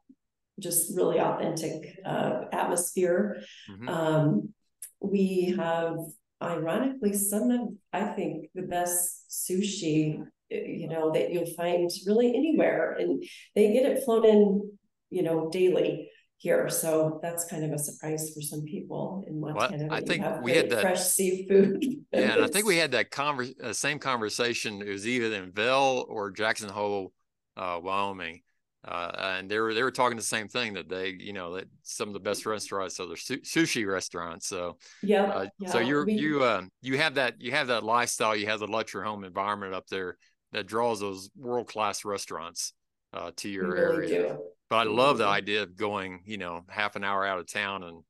just 0.59 0.95
really 0.95 1.19
authentic 1.19 1.99
uh, 2.05 2.41
atmosphere. 2.51 3.41
Mm-hmm. 3.69 3.89
Um, 3.89 4.53
we 5.01 5.55
have, 5.57 5.97
ironically, 6.41 7.13
some 7.13 7.49
of, 7.49 7.61
I 7.91 8.05
think, 8.05 8.49
the 8.53 8.61
best 8.61 9.29
sushi, 9.29 10.23
you 10.49 10.87
know, 10.87 11.11
that 11.11 11.31
you'll 11.31 11.53
find 11.53 11.89
really 12.05 12.35
anywhere. 12.35 12.95
And 12.99 13.23
they 13.55 13.73
get 13.73 13.85
it 13.85 14.03
flown 14.03 14.25
in, 14.25 14.71
you 15.09 15.23
know, 15.23 15.49
daily 15.49 16.09
here. 16.37 16.69
So 16.69 17.19
that's 17.21 17.45
kind 17.45 17.63
of 17.63 17.71
a 17.71 17.79
surprise 17.79 18.31
for 18.33 18.41
some 18.41 18.63
people 18.63 19.23
in 19.27 19.39
Montana. 19.39 19.87
Well, 19.87 19.93
I 19.93 20.01
think 20.01 20.25
we 20.41 20.53
had 20.53 20.69
that 20.69 20.81
fresh 20.81 21.01
seafood. 21.01 21.83
yeah, 22.11 22.33
and 22.33 22.43
I 22.43 22.47
think 22.47 22.65
we 22.65 22.77
had 22.83 22.91
that 22.91 23.11
conver- 23.11 23.59
uh, 23.61 23.73
same 23.73 23.99
conversation. 23.99 24.81
It 24.81 24.89
was 24.89 25.07
either 25.07 25.35
in 25.35 25.51
Vail 25.51 26.05
or 26.07 26.31
Jackson 26.31 26.69
Hole, 26.69 27.13
uh, 27.57 27.79
Wyoming. 27.81 28.41
Uh, 28.87 29.11
and 29.39 29.49
they 29.49 29.57
were 29.57 29.73
they 29.73 29.81
were 29.81 29.89
talking 29.89 30.15
the 30.15 30.21
same 30.21 30.47
thing 30.47 30.73
that 30.73 30.87
they 30.87 31.09
you 31.19 31.33
know 31.33 31.55
that 31.55 31.65
some 31.81 32.07
of 32.07 32.13
the 32.13 32.19
best 32.19 32.45
restaurants 32.45 32.99
are 32.99 33.15
su- 33.15 33.39
sushi 33.39 33.91
restaurants 33.91 34.45
so 34.45 34.77
yeah, 35.01 35.23
uh, 35.23 35.45
yeah. 35.57 35.69
so 35.69 35.79
you're 35.79 36.05
we, 36.05 36.13
you 36.13 36.43
uh, 36.43 36.61
you 36.83 36.95
have 36.95 37.15
that 37.15 37.41
you 37.41 37.49
have 37.49 37.65
that 37.65 37.83
lifestyle 37.83 38.35
you 38.35 38.45
have 38.45 38.59
the 38.59 38.67
luxury 38.67 39.03
home 39.03 39.23
environment 39.23 39.73
up 39.73 39.87
there 39.87 40.17
that 40.51 40.67
draws 40.67 40.99
those 40.99 41.29
world 41.37 41.67
class 41.67 42.05
restaurants 42.05 42.73
uh, 43.13 43.31
to 43.37 43.49
your 43.49 43.71
really 43.71 44.07
area 44.07 44.27
do. 44.29 44.39
But 44.69 44.75
I 44.75 44.83
love 44.83 45.17
the 45.17 45.27
idea 45.27 45.63
of 45.63 45.75
going, 45.75 46.21
you 46.25 46.37
know, 46.37 46.63
half 46.67 46.95
an 46.95 47.03
hour 47.03 47.25
out 47.25 47.39
of 47.39 47.51
town 47.51 47.83
and 47.83 48.03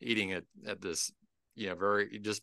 eating 0.00 0.30
it 0.30 0.46
at 0.66 0.80
this, 0.80 1.10
you 1.54 1.68
know, 1.68 1.74
very 1.74 2.18
just. 2.20 2.42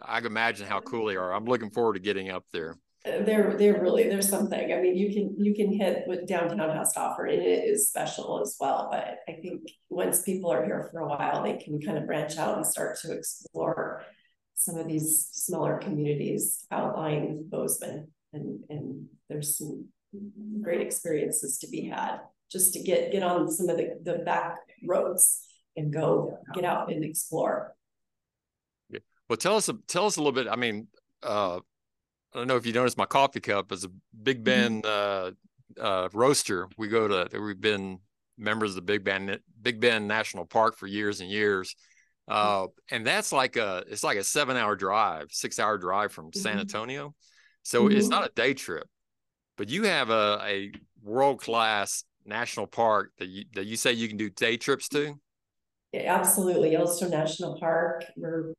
I 0.00 0.18
can 0.18 0.26
imagine 0.26 0.68
how 0.68 0.78
cool 0.80 1.06
they 1.06 1.16
are. 1.16 1.34
I'm 1.34 1.44
looking 1.44 1.70
forward 1.70 1.94
to 1.94 2.00
getting 2.00 2.30
up 2.30 2.44
there. 2.52 2.76
Uh, 3.04 3.24
they're 3.24 3.56
they're 3.56 3.80
really 3.80 4.04
there's 4.04 4.28
something. 4.28 4.72
I 4.72 4.80
mean, 4.80 4.96
you 4.96 5.12
can 5.12 5.44
you 5.44 5.54
can 5.54 5.72
hit 5.72 6.02
what 6.06 6.28
downtown 6.28 6.76
has 6.76 6.92
to 6.92 7.00
offer, 7.00 7.26
and 7.26 7.42
it 7.42 7.64
is 7.64 7.88
special 7.88 8.40
as 8.40 8.56
well. 8.60 8.88
But 8.90 9.18
I 9.28 9.40
think 9.40 9.62
once 9.88 10.22
people 10.22 10.52
are 10.52 10.64
here 10.64 10.88
for 10.92 11.00
a 11.00 11.08
while, 11.08 11.42
they 11.42 11.56
can 11.56 11.80
kind 11.80 11.98
of 11.98 12.06
branch 12.06 12.36
out 12.36 12.56
and 12.56 12.66
start 12.66 12.98
to 13.00 13.12
explore 13.12 14.04
some 14.54 14.76
of 14.76 14.88
these 14.88 15.28
smaller 15.32 15.78
communities 15.78 16.66
outlying 16.70 17.46
Bozeman, 17.48 18.08
and 18.32 18.60
and 18.68 19.06
there's 19.28 19.58
some 19.58 19.86
great 20.62 20.80
experiences 20.80 21.58
to 21.58 21.68
be 21.68 21.82
had 21.82 22.20
just 22.50 22.72
to 22.74 22.82
get 22.82 23.12
get 23.12 23.22
on 23.22 23.50
some 23.50 23.68
of 23.68 23.76
the, 23.76 23.98
the 24.02 24.18
back 24.18 24.56
roads 24.86 25.46
and 25.76 25.92
go 25.92 26.38
get 26.54 26.64
out 26.64 26.90
and 26.92 27.04
explore. 27.04 27.74
Yeah. 28.90 29.00
Well, 29.28 29.36
tell 29.36 29.56
us 29.56 29.70
tell 29.86 30.06
us 30.06 30.16
a 30.16 30.20
little 30.20 30.32
bit. 30.32 30.48
I 30.48 30.56
mean, 30.56 30.88
uh, 31.22 31.56
I 32.34 32.38
don't 32.38 32.48
know 32.48 32.56
if 32.56 32.66
you 32.66 32.72
noticed 32.72 32.98
my 32.98 33.06
coffee 33.06 33.40
cup 33.40 33.72
is 33.72 33.84
a 33.84 33.90
Big 34.20 34.44
mm-hmm. 34.44 34.80
Mm-hmm. 34.80 35.80
uh, 35.80 35.82
uh, 35.82 36.08
roaster. 36.12 36.68
We 36.76 36.88
go 36.88 37.08
to 37.08 37.40
we've 37.40 37.60
been 37.60 38.00
members 38.36 38.70
of 38.70 38.76
the 38.76 38.82
Big 38.82 39.04
Ben 39.04 39.38
Big 39.60 39.80
Bend 39.80 40.08
National 40.08 40.44
Park 40.44 40.76
for 40.76 40.86
years 40.86 41.20
and 41.20 41.30
years. 41.30 41.74
Uh, 42.26 42.66
and 42.90 43.06
that's 43.06 43.32
like 43.32 43.56
a 43.56 43.84
it's 43.88 44.04
like 44.04 44.18
a 44.18 44.24
seven 44.24 44.56
hour 44.56 44.76
drive, 44.76 45.28
six 45.30 45.58
hour 45.58 45.78
drive 45.78 46.12
from 46.12 46.26
mm-hmm. 46.26 46.40
San 46.40 46.58
Antonio. 46.58 47.14
So 47.68 47.84
mm-hmm. 47.84 47.98
it's 47.98 48.08
not 48.08 48.24
a 48.24 48.30
day 48.34 48.54
trip, 48.54 48.88
but 49.58 49.68
you 49.68 49.82
have 49.82 50.08
a, 50.08 50.40
a 50.42 50.72
world 51.02 51.42
class 51.42 52.02
national 52.24 52.66
park 52.66 53.12
that 53.18 53.28
you 53.28 53.44
that 53.52 53.66
you 53.66 53.76
say 53.76 53.92
you 53.92 54.08
can 54.08 54.16
do 54.16 54.30
day 54.30 54.56
trips 54.56 54.88
to? 54.88 55.20
Yeah, 55.92 56.14
absolutely, 56.14 56.72
Yellowstone 56.72 57.10
National 57.10 57.58
Park. 57.58 58.06
We're 58.16 58.54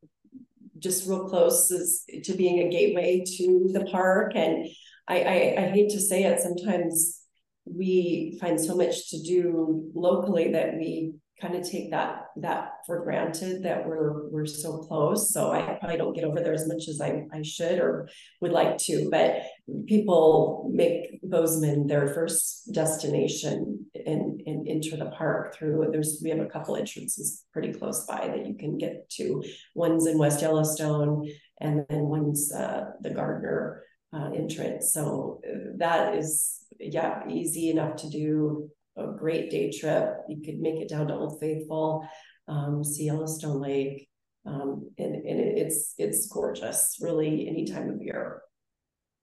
just 0.78 1.10
real 1.10 1.28
close 1.28 1.70
to 1.70 2.34
being 2.34 2.60
a 2.60 2.70
gateway 2.70 3.24
to 3.38 3.72
the 3.74 3.86
park, 3.86 4.34
and 4.36 4.68
I, 5.08 5.22
I, 5.22 5.56
I 5.58 5.70
hate 5.70 5.90
to 5.90 6.00
say 6.00 6.26
it, 6.26 6.40
sometimes 6.40 7.22
we 7.66 8.38
find 8.40 8.62
so 8.62 8.76
much 8.76 9.10
to 9.10 9.24
do 9.24 9.90
locally 9.96 10.52
that 10.52 10.76
we 10.76 11.16
kind 11.42 11.56
of 11.56 11.68
take 11.68 11.90
that 11.90 12.26
that 12.42 12.72
for 12.86 13.04
granted 13.04 13.64
that 13.64 13.88
we're 13.88 14.28
we're 14.30 14.46
so 14.46 14.80
close. 14.80 15.34
So 15.34 15.52
I 15.52 15.78
probably 15.80 15.98
don't 15.98 16.14
get 16.14 16.24
over 16.24 16.40
there 16.40 16.54
as 16.54 16.68
much 16.68 16.88
as 16.88 17.02
I, 17.02 17.26
I 17.34 17.42
should 17.42 17.80
or 17.80 18.10
would 18.42 18.52
like 18.52 18.78
to. 18.80 19.10
But 19.10 19.44
people 19.88 20.70
make 20.74 21.20
Bozeman 21.24 21.88
their 21.88 22.08
first 22.10 22.74
destination 22.74 23.86
and, 23.94 24.42
and 24.46 24.68
enter 24.68 24.98
the 24.98 25.12
park 25.12 25.56
through 25.56 25.90
there's 25.92 26.20
we 26.24 26.30
have 26.30 26.40
a 26.40 26.46
couple 26.46 26.76
entrances 26.76 27.46
pretty 27.54 27.74
close 27.74 28.06
by 28.06 28.28
that 28.28 28.46
you 28.46 28.56
can 28.56 28.78
get 28.78 29.10
to. 29.12 29.44
One's 29.76 30.08
in 30.08 30.18
West 30.18 30.42
Yellowstone 30.42 31.30
and 31.62 31.86
then 31.90 32.04
one's 32.04 32.52
uh, 32.52 32.92
the 33.02 33.10
Gardiner 33.10 33.84
uh, 34.14 34.32
entrance. 34.36 34.94
So 34.94 35.42
uh, 35.48 35.72
that 35.78 36.16
is 36.16 36.66
yeah 36.80 37.28
easy 37.30 37.70
enough 37.70 37.98
to 37.98 38.10
do 38.10 38.70
a 38.98 39.08
great 39.08 39.50
day 39.50 39.72
trip. 39.72 40.18
You 40.28 40.42
could 40.44 40.60
make 40.60 40.80
it 40.80 40.90
down 40.90 41.08
to 41.08 41.14
Old 41.14 41.40
Faithful, 41.40 42.08
um, 42.50 42.84
see 42.84 43.06
Yellowstone 43.06 43.62
Lake, 43.62 44.10
um, 44.46 44.90
and, 44.98 45.16
and 45.16 45.40
it's 45.40 45.94
it's 45.98 46.28
gorgeous, 46.28 46.98
really, 47.02 47.48
any 47.48 47.66
time 47.66 47.90
of 47.90 48.02
year. 48.02 48.42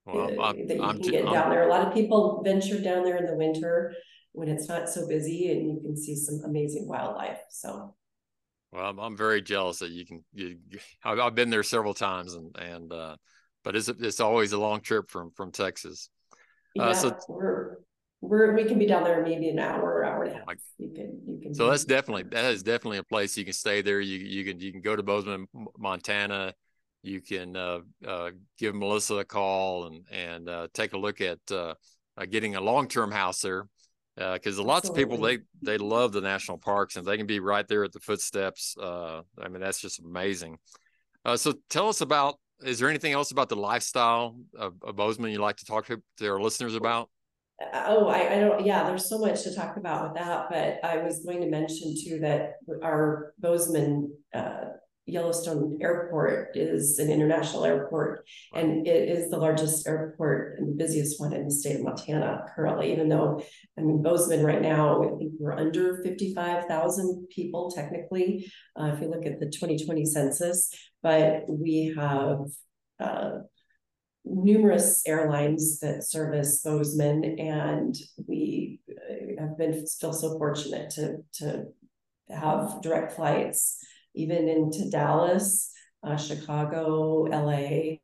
Well, 0.04 0.40
uh, 0.40 0.52
that 0.52 0.76
you 0.76 0.83
I'm, 0.83 1.02
can 1.02 1.11
get 1.11 1.26
I'm, 1.26 1.33
down 1.33 1.50
there. 1.50 1.68
A 1.68 1.71
lot 1.71 1.87
of 1.87 1.92
people 1.92 2.40
venture 2.45 2.80
down 2.80 3.04
there 3.04 3.16
in 3.16 3.26
the 3.26 3.35
winter 3.35 3.92
when 4.33 4.49
it's 4.49 4.68
not 4.68 4.88
so 4.88 5.09
busy, 5.09 5.50
and 5.50 5.66
you 5.66 5.80
can 5.80 5.97
see 5.97 6.14
some 6.14 6.42
amazing 6.45 6.87
wildlife. 6.87 7.40
So, 7.50 7.97
well, 8.71 8.87
I'm, 8.87 8.99
I'm 8.99 9.16
very 9.16 9.42
jealous 9.42 9.80
that 9.80 9.90
you 9.90 10.06
can. 10.06 10.25
You, 10.33 10.59
I've, 11.02 11.18
I've 11.18 11.35
been 11.35 11.50
there 11.50 11.64
several 11.64 11.95
times, 11.95 12.35
and 12.35 12.56
and 12.56 12.92
uh, 12.92 13.16
but 13.64 13.75
it's 13.75 13.88
it's 13.88 14.21
always 14.21 14.52
a 14.52 14.59
long 14.59 14.80
trip 14.80 15.11
from 15.11 15.33
from 15.33 15.50
Texas. 15.50 16.09
Uh, 16.78 16.87
yeah, 16.88 16.92
so 16.92 17.16
we're 17.28 17.78
we're 18.21 18.54
we 18.54 18.64
can 18.64 18.78
be 18.78 18.87
down 18.87 19.02
there 19.02 19.23
maybe 19.25 19.49
an 19.49 19.59
hour, 19.59 20.04
hour 20.30 20.35
and 20.35 20.42
a 20.42 20.50
half. 20.50 20.56
You 20.78 20.90
can 20.95 21.21
you 21.26 21.40
can. 21.40 21.54
So 21.54 21.68
that's 21.71 21.85
definitely 21.85 22.25
that 22.30 22.52
is 22.52 22.62
definitely 22.62 22.99
a 22.99 23.04
place 23.04 23.37
you 23.37 23.45
can 23.45 23.52
stay 23.52 23.83
there. 23.83 24.00
You 24.00 24.18
you 24.18 24.45
can 24.45 24.61
you 24.61 24.73
can 24.73 24.80
go 24.80 24.97
to 24.97 25.02
Bozeman, 25.02 25.47
Montana. 25.78 26.54
You 27.02 27.21
can 27.21 27.56
uh, 27.56 27.80
uh, 28.06 28.30
give 28.59 28.75
Melissa 28.75 29.16
a 29.16 29.25
call 29.25 29.87
and 29.87 30.04
and 30.11 30.49
uh, 30.49 30.68
take 30.75 30.92
a 30.92 30.99
look 30.99 31.21
at 31.21 31.38
uh, 31.50 31.75
uh, 32.16 32.26
getting 32.26 32.56
a 32.56 32.61
long 32.61 32.88
term 32.88 33.11
house 33.11 33.40
there 33.40 33.68
because 34.16 34.59
uh, 34.59 34.62
lots 34.62 34.88
of 34.88 34.97
people 34.97 35.18
they 35.18 35.38
they 35.62 35.78
love 35.78 36.12
the 36.12 36.21
national 36.21 36.59
parks 36.59 36.97
and 36.97 37.06
they 37.06 37.16
can 37.16 37.26
be 37.26 37.40
right 37.40 37.68
there 37.68 37.85
at 37.85 37.92
the 37.92 38.00
footsteps. 38.00 38.76
I 38.80 39.23
mean 39.49 39.61
that's 39.61 39.80
just 39.80 40.00
amazing. 40.00 40.59
so 41.37 41.54
tell 41.71 41.88
us 41.88 42.00
about 42.00 42.37
is 42.62 42.78
there 42.78 42.88
anything 42.88 43.12
else 43.12 43.30
about 43.30 43.49
the 43.49 43.56
lifestyle 43.56 44.40
of, 44.59 44.75
of 44.83 44.97
Bozeman 44.97 45.30
you'd 45.30 45.40
like 45.40 45.56
to 45.56 45.66
talk 45.66 45.87
to, 45.87 46.00
to 46.18 46.28
our 46.28 46.40
listeners 46.40 46.75
about? 46.75 47.11
Oh 47.72 48.06
I, 48.08 48.34
I 48.34 48.40
don't 48.40 48.64
yeah 48.66 48.84
there's 48.84 49.08
so 49.08 49.18
much 49.18 49.42
to 49.44 49.54
talk 49.54 49.76
about 49.76 50.04
with 50.04 50.22
that 50.22 50.48
but 50.50 50.84
i 50.84 50.98
was 50.98 51.25
going 51.25 51.40
to 51.40 51.48
mention 51.48 51.94
too 52.02 52.18
that 52.20 52.54
our 52.82 53.32
bozeman 53.38 54.12
uh, 54.34 54.66
Yellowstone 55.06 55.78
Airport 55.80 56.56
is 56.56 56.98
an 56.98 57.10
international 57.10 57.64
airport, 57.64 58.26
and 58.52 58.86
it 58.88 59.08
is 59.08 59.30
the 59.30 59.38
largest 59.38 59.86
airport 59.86 60.58
and 60.58 60.68
the 60.68 60.75
busiest 60.84 61.20
one 61.20 61.32
in 61.32 61.44
the 61.44 61.50
state 61.50 61.76
of 61.76 61.82
Montana 61.82 62.44
currently. 62.54 62.92
Even 62.92 63.08
though, 63.08 63.40
I 63.78 63.82
mean, 63.82 64.02
Bozeman 64.02 64.44
right 64.44 64.60
now, 64.60 65.04
I 65.04 65.16
think 65.16 65.34
we're 65.38 65.56
under 65.56 66.02
55,000 66.02 67.28
people 67.30 67.70
technically, 67.70 68.50
uh, 68.78 68.92
if 68.94 69.00
you 69.00 69.08
look 69.08 69.25
at 69.26 69.38
the 69.38 69.46
2020 69.46 70.04
census, 70.06 70.75
but 71.04 71.44
we 71.48 71.94
have 71.96 72.40
uh, 72.98 73.38
numerous 74.26 75.02
airlines 75.06 75.78
that 75.80 76.04
service 76.04 76.62
Bozeman, 76.62 77.38
and 77.38 77.95
we 78.26 78.80
uh, 78.90 79.40
have 79.40 79.56
been 79.56 79.87
still 79.87 80.12
so 80.12 80.37
fortunate 80.37 80.90
to 80.90 81.18
to 81.35 81.64
have 82.28 82.83
direct 82.83 83.12
flights 83.12 83.78
even 84.14 84.49
into 84.49 84.90
Dallas, 84.90 85.71
uh, 86.02 86.16
Chicago, 86.16 87.23
LA, 87.25 87.99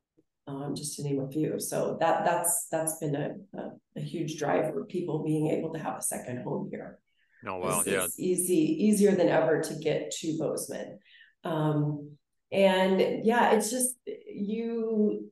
um, 0.47 0.75
just 0.75 0.95
to 0.95 1.03
name 1.03 1.19
a 1.19 1.29
few. 1.29 1.59
So 1.59 1.97
that 1.99 2.23
that's 2.23 2.67
that's 2.71 2.97
been 2.99 3.15
a, 3.15 3.31
a, 3.57 3.71
a, 3.97 4.01
huge 4.01 4.37
drive 4.37 4.73
for 4.73 4.85
people 4.85 5.23
being 5.23 5.49
able 5.49 5.73
to 5.73 5.79
have 5.79 5.97
a 5.97 6.01
second 6.01 6.43
home 6.43 6.69
here. 6.71 6.99
Oh 7.45 7.59
well, 7.59 7.79
it's, 7.79 7.89
yeah, 7.89 8.03
it's 8.03 8.19
easy 8.19 8.85
easier 8.85 9.15
than 9.15 9.29
ever 9.29 9.61
to 9.61 9.75
get 9.75 10.11
to 10.11 10.37
Bozeman. 10.37 10.99
Um, 11.43 12.11
and 12.51 13.25
yeah, 13.25 13.51
it's 13.51 13.71
just 13.71 13.95
you 14.05 15.31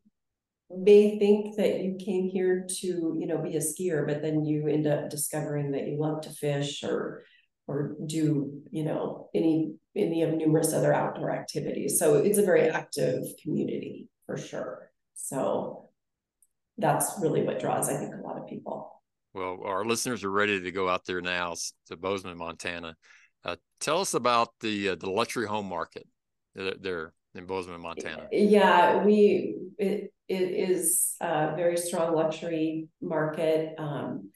may 0.77 1.17
think 1.19 1.55
that 1.57 1.81
you 1.81 1.95
came 1.95 2.29
here 2.29 2.65
to 2.79 2.87
you 3.19 3.27
know 3.27 3.37
be 3.37 3.55
a 3.55 3.59
skier, 3.59 4.05
but 4.05 4.21
then 4.21 4.45
you 4.45 4.67
end 4.67 4.87
up 4.87 5.09
discovering 5.09 5.71
that 5.71 5.87
you 5.87 5.97
love 5.99 6.21
to 6.21 6.29
fish 6.29 6.83
or 6.83 7.23
or 7.67 7.95
do 8.05 8.61
you 8.71 8.83
know 8.83 9.29
any 9.33 9.73
any 9.95 10.23
of 10.23 10.33
numerous 10.33 10.73
other 10.73 10.93
outdoor 10.93 11.31
activities. 11.31 11.99
So 11.99 12.15
it's 12.15 12.37
a 12.37 12.45
very 12.45 12.69
active 12.69 13.23
community 13.41 14.07
for 14.25 14.37
sure. 14.37 14.91
So 15.15 15.89
that's 16.77 17.13
really 17.21 17.43
what 17.43 17.59
draws 17.59 17.89
i 17.89 17.97
think 17.97 18.15
a 18.15 18.27
lot 18.27 18.37
of 18.37 18.47
people. 18.47 19.01
Well 19.33 19.59
our 19.65 19.85
listeners 19.85 20.23
are 20.23 20.31
ready 20.31 20.61
to 20.61 20.71
go 20.71 20.89
out 20.89 21.05
there 21.05 21.21
now 21.21 21.55
to 21.87 21.97
bozeman 21.97 22.37
montana. 22.37 22.95
Uh, 23.43 23.55
tell 23.79 24.01
us 24.01 24.13
about 24.13 24.49
the 24.59 24.89
uh, 24.89 24.95
the 24.95 25.09
luxury 25.09 25.47
home 25.47 25.67
market. 25.67 26.07
There 26.55 27.13
in 27.35 27.45
bozeman 27.45 27.81
montana 27.81 28.27
yeah 28.31 29.03
we 29.03 29.55
it, 29.77 30.13
it 30.27 30.51
is 30.69 31.15
a 31.21 31.55
very 31.55 31.77
strong 31.77 32.13
luxury 32.13 32.87
market 33.01 33.73
um, 33.77 34.29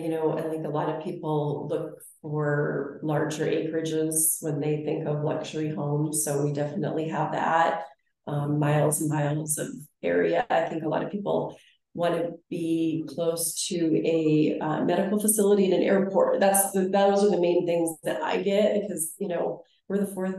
you 0.00 0.08
know, 0.08 0.36
I 0.36 0.42
think 0.42 0.64
a 0.64 0.70
lot 0.70 0.88
of 0.88 1.04
people 1.04 1.68
look 1.68 2.00
for 2.20 3.00
larger 3.02 3.46
acreages 3.46 4.38
when 4.40 4.60
they 4.60 4.84
think 4.84 5.06
of 5.06 5.22
luxury 5.22 5.74
homes. 5.74 6.24
So 6.24 6.42
we 6.42 6.52
definitely 6.52 7.08
have 7.08 7.32
that. 7.32 7.84
Um, 8.24 8.60
miles 8.60 9.00
and 9.00 9.10
miles 9.10 9.58
of 9.58 9.66
area. 10.00 10.46
I 10.48 10.68
think 10.68 10.84
a 10.84 10.88
lot 10.88 11.02
of 11.02 11.10
people 11.10 11.58
want 11.92 12.14
to 12.14 12.30
be 12.48 13.04
close 13.08 13.66
to 13.66 14.00
a 14.06 14.58
uh, 14.60 14.84
medical 14.84 15.18
facility 15.18 15.64
and 15.64 15.74
an 15.74 15.82
airport. 15.82 16.38
That's 16.38 16.70
the 16.70 16.88
those 16.88 17.24
are 17.24 17.30
the 17.30 17.40
main 17.40 17.66
things 17.66 17.90
that 18.04 18.22
I 18.22 18.40
get 18.40 18.80
because 18.80 19.12
you 19.18 19.26
know 19.26 19.64
we're 19.88 19.98
the 19.98 20.06
fourth 20.06 20.36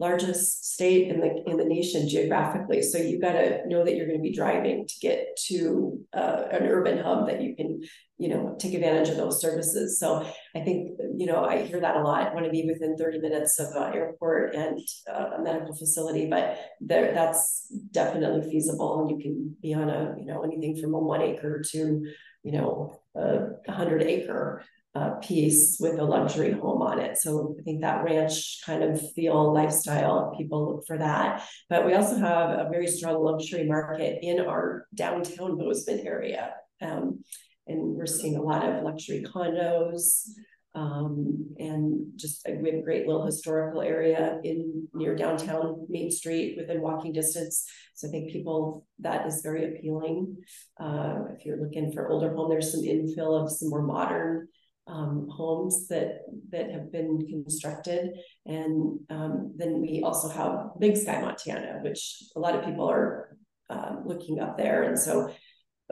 largest 0.00 0.72
state 0.74 1.08
in 1.08 1.20
the 1.20 1.42
in 1.46 1.56
the 1.56 1.64
nation 1.64 2.08
geographically. 2.08 2.82
So 2.82 2.98
you've 2.98 3.20
got 3.20 3.32
to 3.32 3.66
know 3.66 3.84
that 3.84 3.96
you're 3.96 4.06
going 4.06 4.18
to 4.18 4.22
be 4.22 4.34
driving 4.34 4.86
to 4.86 4.94
get 5.00 5.36
to 5.48 5.98
uh, 6.12 6.44
an 6.52 6.66
urban 6.66 6.98
hub 6.98 7.26
that 7.26 7.42
you 7.42 7.56
can, 7.56 7.82
you 8.16 8.28
know, 8.28 8.56
take 8.60 8.74
advantage 8.74 9.08
of 9.08 9.16
those 9.16 9.40
services. 9.40 9.98
So 9.98 10.24
I 10.54 10.60
think 10.60 10.98
you 11.16 11.26
know 11.26 11.44
I 11.44 11.62
hear 11.62 11.80
that 11.80 11.96
a 11.96 12.02
lot. 12.02 12.28
I 12.28 12.34
want 12.34 12.46
to 12.46 12.52
be 12.52 12.64
within 12.66 12.96
30 12.96 13.18
minutes 13.18 13.58
of 13.58 13.74
an 13.74 13.94
airport 13.94 14.54
and 14.54 14.78
uh, 15.10 15.30
a 15.38 15.42
medical 15.42 15.74
facility, 15.74 16.28
but 16.30 16.58
there 16.80 17.12
that's 17.12 17.66
definitely 17.90 18.48
feasible. 18.50 19.00
And 19.00 19.10
you 19.10 19.18
can 19.18 19.56
be 19.60 19.74
on 19.74 19.90
a 19.90 20.14
you 20.18 20.26
know 20.26 20.42
anything 20.42 20.80
from 20.80 20.94
a 20.94 20.98
one 20.98 21.22
acre 21.22 21.62
to 21.72 22.06
you 22.44 22.52
know 22.52 23.00
a 23.16 23.72
hundred 23.72 24.02
acre 24.02 24.64
uh, 24.94 25.10
piece 25.16 25.78
with 25.80 25.98
a 25.98 26.04
luxury 26.04 26.52
home 26.52 26.82
on 26.82 26.98
it. 26.98 27.18
So 27.18 27.54
I 27.58 27.62
think 27.62 27.82
that 27.82 28.04
ranch 28.04 28.60
kind 28.64 28.82
of 28.82 29.12
feel 29.12 29.52
lifestyle, 29.52 30.34
people 30.36 30.74
look 30.74 30.86
for 30.86 30.98
that. 30.98 31.46
But 31.68 31.86
we 31.86 31.94
also 31.94 32.16
have 32.16 32.50
a 32.50 32.68
very 32.70 32.86
strong 32.86 33.22
luxury 33.22 33.64
market 33.64 34.18
in 34.22 34.40
our 34.40 34.86
downtown 34.94 35.56
Bozeman 35.56 36.06
area. 36.06 36.54
Um, 36.80 37.22
and 37.66 37.96
we're 37.96 38.06
seeing 38.06 38.36
a 38.36 38.42
lot 38.42 38.66
of 38.66 38.82
luxury 38.82 39.24
condos 39.24 40.26
um, 40.74 41.54
and 41.58 42.12
just 42.16 42.46
we 42.46 42.70
have 42.70 42.80
a 42.80 42.82
great 42.82 43.06
little 43.06 43.24
historical 43.24 43.80
area 43.80 44.38
in 44.44 44.86
near 44.94 45.16
downtown 45.16 45.86
Main 45.88 46.10
Street 46.10 46.56
within 46.56 46.82
walking 46.82 47.12
distance. 47.12 47.64
So 47.94 48.06
I 48.06 48.10
think 48.10 48.30
people 48.30 48.86
that 49.00 49.26
is 49.26 49.40
very 49.42 49.64
appealing. 49.64 50.36
Uh, 50.78 51.20
if 51.36 51.44
you're 51.44 51.60
looking 51.60 51.90
for 51.92 52.08
older 52.08 52.32
home, 52.34 52.50
there's 52.50 52.70
some 52.70 52.82
infill 52.82 53.42
of 53.42 53.50
some 53.50 53.70
more 53.70 53.82
modern 53.82 54.48
um, 54.88 55.28
homes 55.30 55.86
that 55.88 56.22
that 56.50 56.70
have 56.70 56.90
been 56.90 57.26
constructed, 57.26 58.10
and 58.46 58.98
um, 59.10 59.54
then 59.56 59.80
we 59.80 60.02
also 60.04 60.28
have 60.28 60.70
Big 60.78 60.96
Sky, 60.96 61.20
Montana, 61.20 61.80
which 61.82 62.22
a 62.36 62.40
lot 62.40 62.54
of 62.54 62.64
people 62.64 62.88
are 62.88 63.36
um, 63.70 64.02
looking 64.06 64.40
up 64.40 64.56
there, 64.56 64.84
and 64.84 64.98
so 64.98 65.28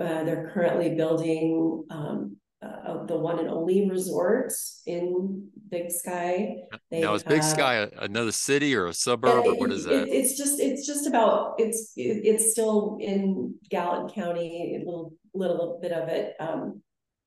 uh, 0.01 0.25
they're 0.25 0.51
currently 0.53 0.95
building 0.95 1.85
um, 1.91 2.37
uh, 2.63 3.05
the 3.05 3.17
one 3.17 3.39
and 3.39 3.49
only 3.49 3.89
resort 3.89 4.53
in 4.87 5.49
Big 5.71 5.91
Sky. 5.91 6.57
They 6.91 7.03
now 7.03 7.15
is 7.15 7.23
Big 7.23 7.43
Sky 7.43 7.89
another 7.99 8.33
city 8.33 8.75
or 8.75 8.87
a 8.87 8.95
suburb, 8.95 9.47
or 9.47 9.55
what 9.55 9.71
is 9.71 9.85
that? 9.85 10.05
It, 10.05 10.09
it's 10.09 10.39
just 10.39 10.59
it's 10.59 10.87
just 10.87 11.07
about 11.07 11.57
it's 11.59 11.93
it, 11.97 12.25
it's 12.25 12.53
still 12.53 12.97
in 13.01 13.55
Gallatin 13.71 14.09
County, 14.09 14.79
a 14.81 14.85
little 14.85 15.13
little 15.35 15.79
bit 15.83 15.93
of 15.93 16.09
it 16.09 16.35
um, 16.41 16.81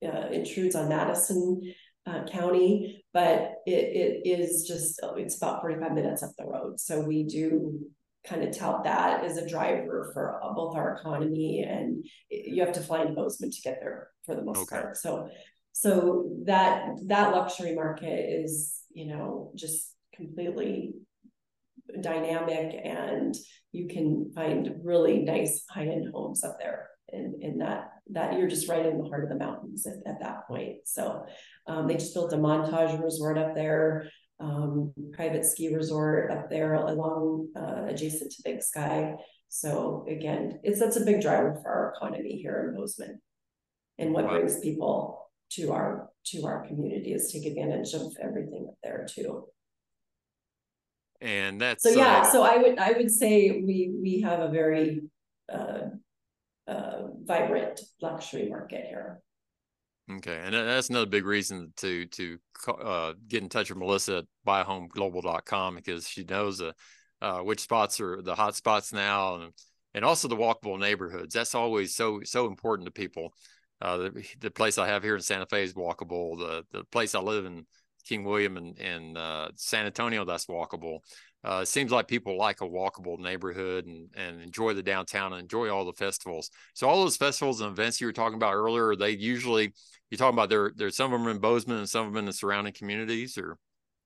uh, 0.06 0.30
intrudes 0.32 0.76
on 0.76 0.90
Madison 0.90 1.62
uh, 2.06 2.24
County, 2.26 3.04
but 3.14 3.56
it, 3.66 4.22
it 4.26 4.40
is 4.40 4.68
just, 4.68 5.00
it's 5.18 5.38
about 5.38 5.62
45 5.62 5.94
minutes 5.94 6.24
up 6.24 6.32
the 6.38 6.46
road. 6.46 6.80
So 6.80 7.02
we 7.02 7.24
do 7.24 7.80
kind 8.26 8.44
of 8.44 8.56
tout 8.56 8.84
that 8.84 9.24
as 9.24 9.38
a 9.38 9.48
driver 9.48 10.12
for 10.14 10.40
both 10.56 10.76
our 10.76 10.96
economy 10.96 11.66
and 11.68 12.06
you 12.30 12.64
have 12.64 12.74
to 12.74 12.82
fly 12.82 13.04
in 13.04 13.16
Bozeman 13.16 13.52
to 13.52 13.62
get 13.62 13.80
there 13.80 14.10
for 14.26 14.36
the 14.36 14.44
most 14.44 14.60
okay. 14.62 14.82
part. 14.82 14.98
So, 14.98 15.30
so 15.72 16.30
that, 16.46 16.88
that 17.08 17.34
luxury 17.34 17.76
market 17.76 18.44
is, 18.44 18.82
you 18.92 19.08
know, 19.08 19.52
just 19.56 19.96
completely 20.14 20.94
dynamic 22.02 22.76
and 22.84 23.36
you 23.72 23.88
can 23.88 24.32
find 24.36 24.70
really 24.84 25.20
nice 25.20 25.64
high-end 25.70 26.12
homes 26.14 26.44
up 26.44 26.58
there 26.60 26.90
in, 27.14 27.40
in 27.42 27.58
that 27.60 27.92
that 28.12 28.38
you're 28.38 28.48
just 28.48 28.68
right 28.68 28.86
in 28.86 28.98
the 28.98 29.08
heart 29.08 29.24
of 29.24 29.30
the 29.30 29.36
mountains 29.36 29.86
at, 29.86 29.98
at 30.06 30.20
that 30.20 30.48
point. 30.48 30.78
So 30.86 31.26
um, 31.68 31.88
they 31.88 31.94
just 31.94 32.14
built 32.14 32.34
a 32.34 32.38
montage 32.38 33.02
resort 33.04 33.38
up 33.38 33.54
there, 33.54 34.10
um, 34.40 34.94
private 35.14 35.46
ski 35.46 35.74
resort 35.74 36.32
up 36.32 36.50
there 36.50 36.74
along 36.74 37.50
uh, 37.56 37.86
adjacent 37.88 38.32
to 38.32 38.42
Big 38.44 38.64
Sky. 38.64 39.16
So 39.50 40.06
again, 40.10 40.60
it's 40.64 40.80
that's 40.80 40.98
a 40.98 41.06
big 41.06 41.22
driver 41.22 41.60
for 41.62 41.70
our 41.70 41.94
economy 41.96 42.38
here 42.42 42.70
in 42.70 42.80
Bozeman, 42.80 43.22
and 43.98 44.14
what 44.14 44.26
wow. 44.26 44.32
brings 44.32 44.60
people 44.60 45.30
to 45.52 45.72
our 45.72 46.10
to 46.28 46.46
our 46.46 46.66
community 46.68 47.14
is 47.14 47.32
take 47.32 47.46
advantage 47.46 47.94
of 47.94 48.14
everything 48.22 48.68
up 48.70 48.76
there 48.84 49.08
too. 49.10 49.46
And 51.22 51.60
that's 51.60 51.84
so 51.84 51.90
yeah. 51.90 52.20
Uh, 52.20 52.32
so 52.32 52.44
I 52.44 52.58
would 52.58 52.80
I 52.80 52.92
would 52.94 53.12
say 53.12 53.62
we 53.66 53.92
we 54.02 54.22
have 54.22 54.40
a 54.40 54.50
very 54.50 55.02
uh, 56.70 57.08
vibrant 57.24 57.82
luxury 58.02 58.50
market 58.50 58.86
here. 58.88 59.22
Okay, 60.18 60.42
and 60.44 60.54
that's 60.54 60.90
another 60.90 61.06
big 61.06 61.26
reason 61.26 61.72
to 61.78 62.06
to 62.08 62.40
uh, 62.68 63.14
get 63.28 63.44
in 63.44 63.50
touch 63.50 63.70
with 63.70 63.78
Melissa 63.78 64.18
at 64.18 64.26
buyhomeglobal.com 64.48 65.76
because 65.76 66.08
she 66.08 66.24
knows 66.24 66.62
uh, 66.62 66.72
uh, 67.22 67.40
which 67.40 67.60
spots 67.60 68.02
are 68.02 68.22
the 68.22 68.36
hot 68.36 68.56
spots 68.56 68.92
now, 68.92 69.36
and 69.36 69.54
and 69.94 70.04
also 70.04 70.28
the 70.28 70.36
walkable 70.36 70.80
neighborhoods. 70.80 71.34
That's 71.34 71.54
always 71.54 71.96
so 71.96 72.22
so 72.24 72.48
important 72.48 72.88
to 72.88 72.92
people. 72.92 73.34
Uh, 73.82 73.98
the, 73.98 74.26
the 74.40 74.52
place 74.52 74.78
I 74.78 74.88
have 74.88 75.04
here 75.04 75.16
in 75.16 75.22
Santa 75.22 75.46
Fe 75.46 75.64
is 75.64 75.74
walkable. 75.74 76.38
The 76.40 76.64
the 76.72 76.84
place 76.86 77.14
I 77.14 77.20
live 77.20 77.46
in 77.46 77.66
King 78.06 78.24
William 78.24 78.58
and, 78.58 78.78
and 78.80 79.18
uh, 79.18 79.50
San 79.56 79.86
Antonio, 79.86 80.26
that's 80.26 80.48
walkable 80.48 81.00
uh, 81.44 81.60
it 81.64 81.68
seems 81.68 81.92
like 81.92 82.08
people 82.08 82.38
like 82.38 82.62
a 82.62 82.68
walkable 82.68 83.18
neighborhood 83.18 83.86
and, 83.86 84.10
and 84.16 84.42
enjoy 84.42 84.74
the 84.74 84.84
downtown 84.84 85.34
and 85.34 85.42
enjoy 85.42 85.70
all 85.70 85.86
the 85.86 85.94
festivals. 85.94 86.50
So 86.74 86.88
all 86.88 87.02
those 87.02 87.18
festivals 87.18 87.62
and 87.62 87.72
events 87.72 88.02
you 88.02 88.08
were 88.08 88.14
talking 88.14 88.36
about 88.36 88.56
earlier, 88.56 88.96
they 88.96 89.12
usually 89.12 89.74
you're 90.10 90.18
talking 90.18 90.36
about 90.36 90.50
there 90.50 90.72
there's 90.76 90.96
some 90.96 91.14
of 91.14 91.20
them 91.20 91.30
in 91.30 91.40
Bozeman 91.40 91.78
and 91.78 91.90
some 91.90 92.08
of 92.08 92.14
them 92.14 92.20
in 92.20 92.26
the 92.26 92.34
surrounding 92.34 92.74
communities 92.74 93.38
or 93.38 93.58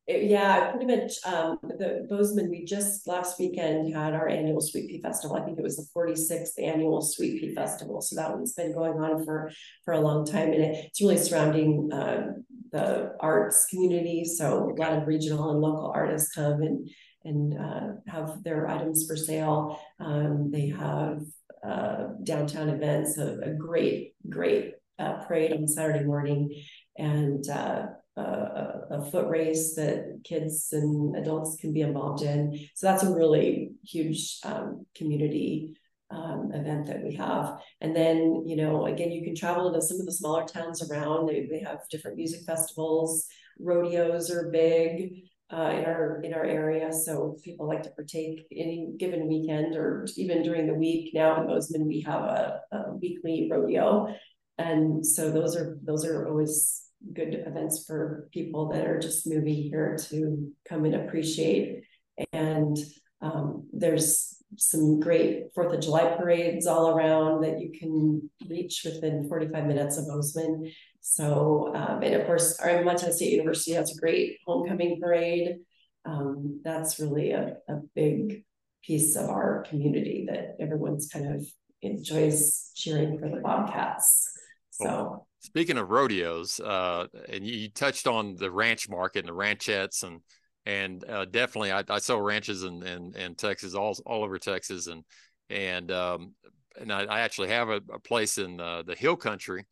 yeah, 0.06 0.69
pretty 0.72 0.86
much 0.86 1.13
um, 1.26 1.60
the 1.63 2.06
Bozeman, 2.10 2.50
we 2.50 2.65
just 2.65 3.08
last 3.08 3.39
weekend 3.39 3.93
had 3.96 4.13
our 4.13 4.28
annual 4.28 4.60
Sweet 4.60 4.89
Pea 4.89 5.02
Festival. 5.02 5.38
I 5.38 5.46
think 5.46 5.58
it 5.58 5.63
was 5.63 5.78
the 5.78 5.88
46th 5.96 6.62
annual 6.62 7.02
Sweet 7.02 7.39
Pea 7.39 7.56
Festival. 7.56 8.02
So 8.02 8.17
that 8.17 8.36
one's 8.36 8.52
been 8.52 8.74
going 8.74 9.00
on 9.00 9.24
for, 9.24 9.50
for 9.86 9.93
a 9.93 10.02
long 10.02 10.26
time. 10.26 10.52
And 10.52 10.62
it's 10.62 11.02
really 11.02 11.15
surrounding 11.15 11.89
uh, 11.93 12.34
the 12.74 13.13
arts 13.22 13.67
community. 13.67 14.26
So 14.26 14.74
a 14.78 14.82
lot 14.82 14.91
of 14.91 15.08
regional 15.08 15.52
and 15.52 15.62
local 15.62 15.93
artists 15.96 16.36
come 16.36 16.62
and 16.63 16.89
and 17.25 17.57
uh, 17.57 17.88
have 18.07 18.43
their 18.43 18.67
items 18.67 19.05
for 19.07 19.15
sale. 19.15 19.79
Um, 19.99 20.51
they 20.51 20.67
have 20.67 21.21
uh, 21.65 22.07
downtown 22.23 22.69
events, 22.69 23.17
a, 23.17 23.39
a 23.39 23.53
great, 23.53 24.13
great 24.29 24.73
uh, 24.99 25.23
parade 25.25 25.53
on 25.53 25.67
Saturday 25.67 26.03
morning, 26.03 26.63
and 26.97 27.47
uh, 27.49 27.86
a, 28.17 28.21
a, 28.91 29.09
foot 29.12 29.27
race 29.27 29.73
that 29.75 30.19
kids 30.23 30.69
and 30.71 31.15
adults 31.15 31.55
can 31.55 31.73
be 31.73 31.81
involved 31.81 32.21
in. 32.21 32.67
So 32.75 32.88
that's 32.88 33.03
a 33.03 33.13
really 33.13 33.71
huge 33.83 34.39
um, 34.43 34.86
community 34.95 35.73
um, 36.12 36.51
event 36.53 36.86
that 36.88 37.03
we 37.03 37.15
have. 37.15 37.57
And 37.81 37.95
then, 37.95 38.43
you 38.45 38.55
know, 38.55 38.86
again, 38.86 39.12
you 39.12 39.23
can 39.23 39.36
travel 39.36 39.73
to 39.73 39.81
some 39.81 39.99
of 39.99 40.05
the 40.05 40.12
smaller 40.12 40.45
towns 40.45 40.88
around. 40.88 41.27
They, 41.27 41.47
they 41.49 41.59
have 41.59 41.89
different 41.89 42.17
music 42.17 42.41
festivals. 42.45 43.25
Rodeos 43.59 44.29
are 44.29 44.51
big 44.51 45.23
uh, 45.54 45.70
in 45.70 45.86
our 45.86 46.22
in 46.24 46.34
our 46.34 46.44
area, 46.44 46.92
so 46.92 47.38
people 47.44 47.68
like 47.68 47.84
to 47.84 47.92
partake 47.92 48.48
any 48.52 48.94
given 48.98 49.28
weekend 49.28 49.76
or 49.76 50.08
even 50.18 50.42
during 50.42 50.66
the 50.66 50.74
week. 50.74 51.12
Now 51.13 51.39
in 51.39 51.48
Bozeman, 51.48 51.88
we 51.88 52.02
have 52.02 52.22
a, 52.22 52.62
a 52.72 52.96
weekly 52.96 53.48
rodeo, 53.52 54.13
and 54.58 55.06
so 55.06 55.30
those 55.30 55.56
are 55.56 55.78
those 55.84 56.06
are 56.06 56.28
always 56.28 56.82
good 57.13 57.44
events 57.46 57.84
for 57.86 58.30
people 58.34 58.70
that 58.70 58.88
are 58.88 59.00
just 59.00 59.28
moving 59.28 59.56
here 59.56 59.98
to 60.10 60.52
come 60.68 60.86
and 60.86 60.96
appreciate. 60.96 61.84
And 62.32 62.78
um, 63.22 63.68
there's 63.74 64.38
some 64.58 65.00
great 65.00 65.46
Fourth 65.54 65.74
of 65.74 65.82
July 65.82 66.16
parades 66.18 66.66
all 66.68 66.96
around 66.96 67.42
that 67.42 67.60
you 67.60 67.72
can 67.78 68.30
reach 68.48 68.82
within 68.86 69.28
45 69.28 69.66
minutes 69.66 69.98
of 69.98 70.08
Bozeman. 70.08 70.72
So, 71.06 71.74
um, 71.76 72.02
and 72.02 72.16
of 72.16 72.26
course, 72.26 72.58
our 72.62 72.82
Montana 72.82 73.12
State 73.12 73.34
University 73.34 73.74
has 73.74 73.92
a 73.92 74.00
great 74.00 74.38
homecoming 74.48 75.02
parade. 75.02 75.58
Um, 76.06 76.62
that's 76.63 76.98
really 76.98 77.32
a, 77.32 77.58
a 77.68 77.82
big 77.94 78.46
piece 78.86 79.18
of 79.18 79.30
our 79.30 79.66
community 79.70 80.26
that 80.30 80.56
everyone's 80.62 81.10
kind 81.10 81.36
of 81.36 81.46
enjoys 81.82 82.72
cheering 82.74 83.20
for 83.20 83.28
the 83.28 83.42
Bobcats. 83.42 84.32
So, 84.72 85.28
speaking 85.42 85.78
of 85.78 85.89
rodeos, 85.89 86.62
uh, 86.62 87.08
and 87.28 87.46
you, 87.46 87.70
touched 87.70 88.08
on 88.08 88.38
the 88.38 88.50
ranch 88.50 88.88
market 88.88 89.20
and 89.20 89.28
the 89.28 89.34
ranchettes 89.34 90.04
and 90.04 90.22
and 90.66 91.04
uh, 91.10 91.26
definitely 91.26 91.74
I, 91.74 91.84
I 91.89 92.00
saw 92.00 92.18
ranches 92.18 92.63
in, 92.63 92.82
in, 92.82 93.13
in 93.18 93.36
Texas, 93.36 93.76
all 93.76 93.94
all 94.06 94.24
over 94.24 94.39
Texas, 94.39 94.88
and 94.88 95.04
and 95.50 95.92
um, 95.92 96.34
and 96.80 96.94
I, 96.94 97.04
I 97.04 97.20
actually 97.20 97.50
have 97.50 97.68
a, 97.68 97.82
a 97.92 98.00
place 98.00 98.38
in 98.38 98.62
uh, 98.62 98.84
the 98.84 98.96
Hill 98.96 99.18
Country, 99.18 99.66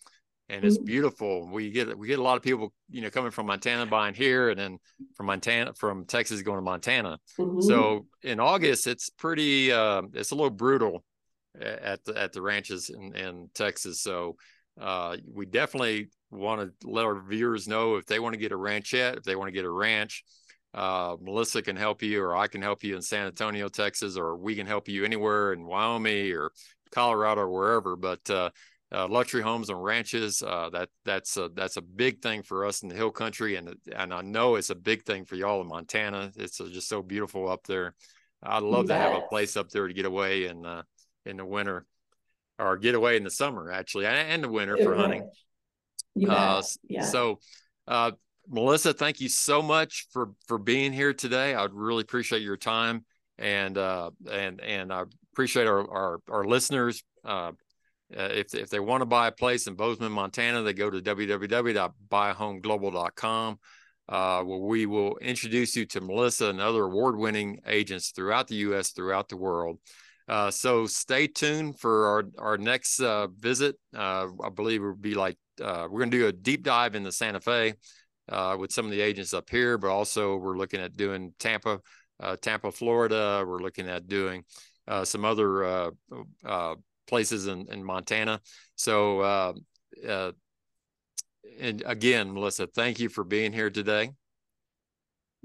and 0.52 0.66
it's 0.66 0.78
beautiful. 0.78 1.48
We 1.52 1.72
get 1.72 1.98
we 1.98 2.08
get 2.08 2.20
a 2.20 2.24
lot 2.24 2.38
of 2.38 2.44
people, 2.44 2.74
you 2.90 3.02
know, 3.02 3.10
coming 3.10 3.32
from 3.32 3.48
Montana 3.48 3.86
buying 3.86 4.14
here, 4.14 4.50
and 4.50 4.60
then 4.60 4.78
from 5.16 5.28
Montana 5.28 5.74
from 5.74 6.06
Texas 6.06 6.42
going 6.42 6.58
to 6.58 6.64
Montana. 6.64 7.18
Mm-hmm. 7.40 7.62
So 7.62 8.06
in 8.24 8.40
August, 8.40 8.88
it's 8.88 9.10
pretty 9.10 9.72
uh, 9.72 10.04
it's 10.14 10.32
a 10.32 10.36
little 10.36 10.50
brutal 10.50 11.04
at 11.60 12.04
the 12.06 12.18
at 12.18 12.34
the 12.34 12.42
ranches 12.42 12.90
in, 12.90 13.16
in 13.16 13.50
Texas. 13.54 14.02
So 14.02 14.36
uh, 14.80 15.18
we 15.32 15.46
definitely 15.46 16.10
want 16.30 16.62
to 16.62 16.88
let 16.88 17.06
our 17.06 17.22
viewers 17.28 17.68
know 17.68 17.96
if 17.96 18.06
they 18.06 18.20
want 18.20 18.34
to 18.34 18.40
get 18.40 18.52
a 18.52 18.58
ranchette, 18.58 19.18
if 19.18 19.24
they 19.24 19.36
want 19.36 19.48
to 19.48 19.54
get 19.54 19.66
a 19.66 19.72
ranch 19.72 20.24
uh, 20.74 21.18
Melissa 21.22 21.62
can 21.62 21.76
help 21.76 22.02
you, 22.02 22.24
or 22.24 22.36
I 22.36 22.48
can 22.48 22.62
help 22.62 22.84
you 22.84 22.96
in 22.96 23.02
San 23.02 23.28
Antonio, 23.28 23.68
Texas, 23.68 24.18
or 24.18 24.38
we 24.38 24.56
can 24.56 24.68
help 24.68 24.88
you 24.88 25.04
anywhere 25.04 25.54
in 25.54 25.66
Wyoming 25.66 26.32
or 26.32 26.52
Colorado 26.92 27.42
or 27.42 27.52
wherever. 27.52 27.96
But 27.96 28.52
uh, 28.94 29.08
luxury 29.08 29.42
homes 29.42 29.70
and 29.70 29.82
ranches 29.82 30.44
uh, 30.44 30.70
that 30.72 30.90
that's 31.06 31.38
a, 31.38 31.50
that's 31.54 31.78
a 31.78 31.82
big 31.82 32.22
thing 32.22 32.44
for 32.44 32.66
us 32.66 32.84
in 32.84 32.90
the 32.90 32.96
hill 32.96 33.12
country, 33.12 33.56
and 33.56 33.74
and 33.96 34.14
I 34.14 34.22
know 34.22 34.56
it's 34.56 34.70
a 34.70 34.76
big 34.76 35.04
thing 35.04 35.26
for 35.26 35.36
y'all 35.36 35.62
in 35.62 35.68
Montana. 35.68 36.32
It's 36.36 36.60
uh, 36.60 36.68
just 36.72 36.90
so 36.90 37.02
beautiful 37.02 37.50
up 37.50 37.66
there. 37.66 37.94
I'd 38.44 38.64
love 38.64 38.88
to 38.88 38.96
have 38.96 39.16
a 39.16 39.22
place 39.22 39.56
up 39.56 39.70
there 39.70 39.88
to 39.88 39.94
get 39.94 40.06
away 40.06 40.46
in 40.46 40.66
uh, 40.66 40.84
in 41.26 41.38
the 41.38 41.46
winter, 41.46 41.86
or 42.60 42.78
get 42.78 42.96
away 42.96 43.16
in 43.16 43.24
the 43.24 43.32
summer 43.32 43.72
actually, 43.72 44.06
and 44.06 44.44
the 44.44 44.50
winter 44.50 44.78
for 44.78 44.96
hunting. 44.96 45.30
Uh, 46.28 46.62
yeah. 46.90 47.06
So 47.06 47.40
uh, 47.88 48.12
Melissa, 48.50 48.94
thank 48.94 49.22
you 49.22 49.30
so 49.30 49.62
much 49.62 50.08
for 50.12 50.32
for 50.48 50.58
being 50.58 50.92
here 50.92 51.14
today. 51.14 51.56
I'd 51.56 51.74
really 51.74 52.02
appreciate 52.02 52.42
your 52.42 52.58
time, 52.58 53.06
and 53.38 53.78
uh, 53.78 54.12
and 54.30 54.60
and 54.60 54.92
I 54.92 55.04
appreciate 55.34 55.68
our 55.68 55.90
our, 55.90 56.20
our 56.30 56.44
listeners. 56.44 57.04
Uh, 57.24 57.54
uh 58.18 58.30
if 58.32 58.54
if 58.54 58.70
they 58.70 58.80
want 58.80 59.02
to 59.02 59.06
buy 59.06 59.28
a 59.28 59.32
place 59.32 59.68
in 59.68 59.76
Bozeman, 59.76 60.12
Montana, 60.12 60.62
they 60.62 60.74
go 60.74 60.90
to 60.90 61.02
www.buyahomeglobalcom 61.02 63.58
uh, 64.12 64.44
where 64.44 64.60
we 64.60 64.86
will 64.86 65.18
introduce 65.20 65.76
you 65.76 65.86
to 65.86 66.02
Melissa 66.02 66.48
and 66.48 66.60
other 66.60 66.84
award-winning 66.84 67.62
agents 67.66 68.12
throughout 68.12 68.48
the 68.48 68.56
U.S., 68.56 68.92
throughout 68.92 69.30
the 69.30 69.38
world. 69.38 69.80
Uh, 70.28 70.52
so 70.52 70.86
stay 70.86 71.28
tuned 71.28 71.80
for 71.80 72.08
our 72.08 72.24
our 72.38 72.58
next 72.58 73.00
uh, 73.00 73.28
visit. 73.40 73.76
Uh, 73.96 74.28
I 74.44 74.50
believe 74.50 74.82
it 74.82 74.86
will 74.86 74.96
be 74.96 75.16
like 75.16 75.38
uh, 75.62 75.88
we're 75.90 76.00
going 76.00 76.12
to 76.12 76.18
do 76.18 76.28
a 76.28 76.32
deep 76.32 76.64
dive 76.64 76.96
into 76.96 77.12
Santa 77.12 77.40
Fe 77.40 77.74
uh, 78.30 78.56
with 78.60 78.72
some 78.72 78.86
of 78.86 78.92
the 78.92 79.02
agents 79.02 79.34
up 79.34 79.50
here, 79.50 79.78
but 79.78 79.90
also 79.90 80.38
we're 80.38 80.58
looking 80.58 80.80
at 80.80 80.96
doing 80.96 81.34
Tampa, 81.40 81.80
Tampa, 82.42 82.72
Florida. 82.72 83.44
We're 83.46 83.62
looking 83.62 83.90
at 83.90 84.08
doing 84.08 84.44
some 85.04 85.26
other 85.26 85.92
places 87.12 87.48
in, 87.48 87.68
in 87.70 87.84
Montana. 87.84 88.40
So, 88.76 89.20
uh, 89.20 90.32
and 91.60 91.84
again, 91.86 92.34
Melissa, 92.34 92.68
thank 92.68 93.02
you 93.02 93.10
for 93.10 93.26
being 93.26 93.52
here 93.52 93.70
today. 93.70 94.12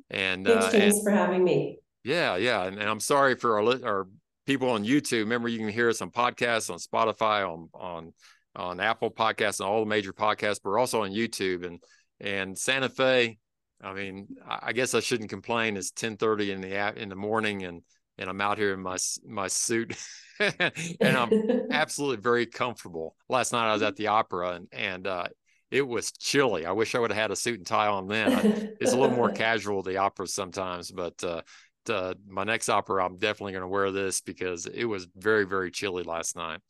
And 0.08 0.46
thanks, 0.46 0.70
James, 0.70 0.94
and, 0.94 1.04
for 1.04 1.10
having 1.10 1.42
me. 1.42 1.80
Yeah, 2.04 2.36
yeah, 2.36 2.62
and, 2.62 2.78
and 2.78 2.88
I'm 2.88 3.00
sorry 3.00 3.34
for 3.34 3.60
our 3.60 3.84
our 3.84 4.06
people 4.46 4.70
on 4.70 4.84
YouTube. 4.84 5.20
Remember, 5.20 5.48
you 5.48 5.58
can 5.58 5.68
hear 5.68 5.88
us 5.88 6.00
on 6.00 6.10
podcasts, 6.10 6.70
on 6.70 6.78
Spotify, 6.78 7.44
on 7.44 7.68
on 7.74 8.12
on 8.54 8.78
Apple 8.78 9.10
Podcasts, 9.10 9.58
and 9.58 9.68
all 9.68 9.80
the 9.80 9.86
major 9.86 10.12
podcasts. 10.12 10.60
But 10.62 10.70
we're 10.70 10.78
also 10.78 11.02
on 11.02 11.10
YouTube, 11.10 11.66
and 11.66 11.82
and 12.20 12.56
Santa 12.56 12.88
Fe, 12.88 13.38
I 13.82 13.92
mean, 13.92 14.28
I 14.46 14.72
guess 14.72 14.94
I 14.94 15.00
shouldn't 15.00 15.30
complain. 15.30 15.76
It's 15.76 15.90
ten 15.90 16.16
thirty 16.16 16.52
in 16.52 16.60
the 16.60 17.02
in 17.02 17.08
the 17.08 17.16
morning, 17.16 17.64
and 17.64 17.82
and 18.18 18.28
I'm 18.28 18.40
out 18.40 18.58
here 18.58 18.72
in 18.72 18.80
my 18.80 18.96
my 19.26 19.48
suit, 19.48 19.96
and 20.40 21.16
I'm 21.16 21.32
absolutely 21.70 22.22
very 22.22 22.46
comfortable. 22.46 23.16
Last 23.28 23.52
night 23.52 23.68
I 23.68 23.72
was 23.72 23.82
at 23.82 23.96
the 23.96 24.08
opera, 24.08 24.50
and 24.50 24.68
and 24.72 25.06
uh, 25.06 25.28
it 25.70 25.86
was 25.86 26.12
chilly. 26.12 26.66
I 26.66 26.72
wish 26.72 26.94
I 26.94 26.98
would 26.98 27.10
have 27.10 27.20
had 27.20 27.30
a 27.30 27.36
suit 27.36 27.58
and 27.58 27.66
tie 27.66 27.88
on 27.88 28.06
then. 28.06 28.74
it's 28.80 28.92
a 28.92 28.98
little 28.98 29.16
more 29.16 29.30
casual 29.32 29.82
the 29.82 29.98
opera 29.98 30.26
sometimes, 30.26 30.90
but 30.90 31.22
uh, 31.24 31.42
to, 31.86 32.16
my 32.28 32.44
next 32.44 32.68
opera 32.68 33.04
I'm 33.04 33.18
definitely 33.18 33.52
going 33.52 33.62
to 33.62 33.68
wear 33.68 33.90
this 33.90 34.20
because 34.20 34.66
it 34.66 34.84
was 34.84 35.06
very 35.16 35.44
very 35.44 35.70
chilly 35.70 36.02
last 36.02 36.36
night. 36.36 36.60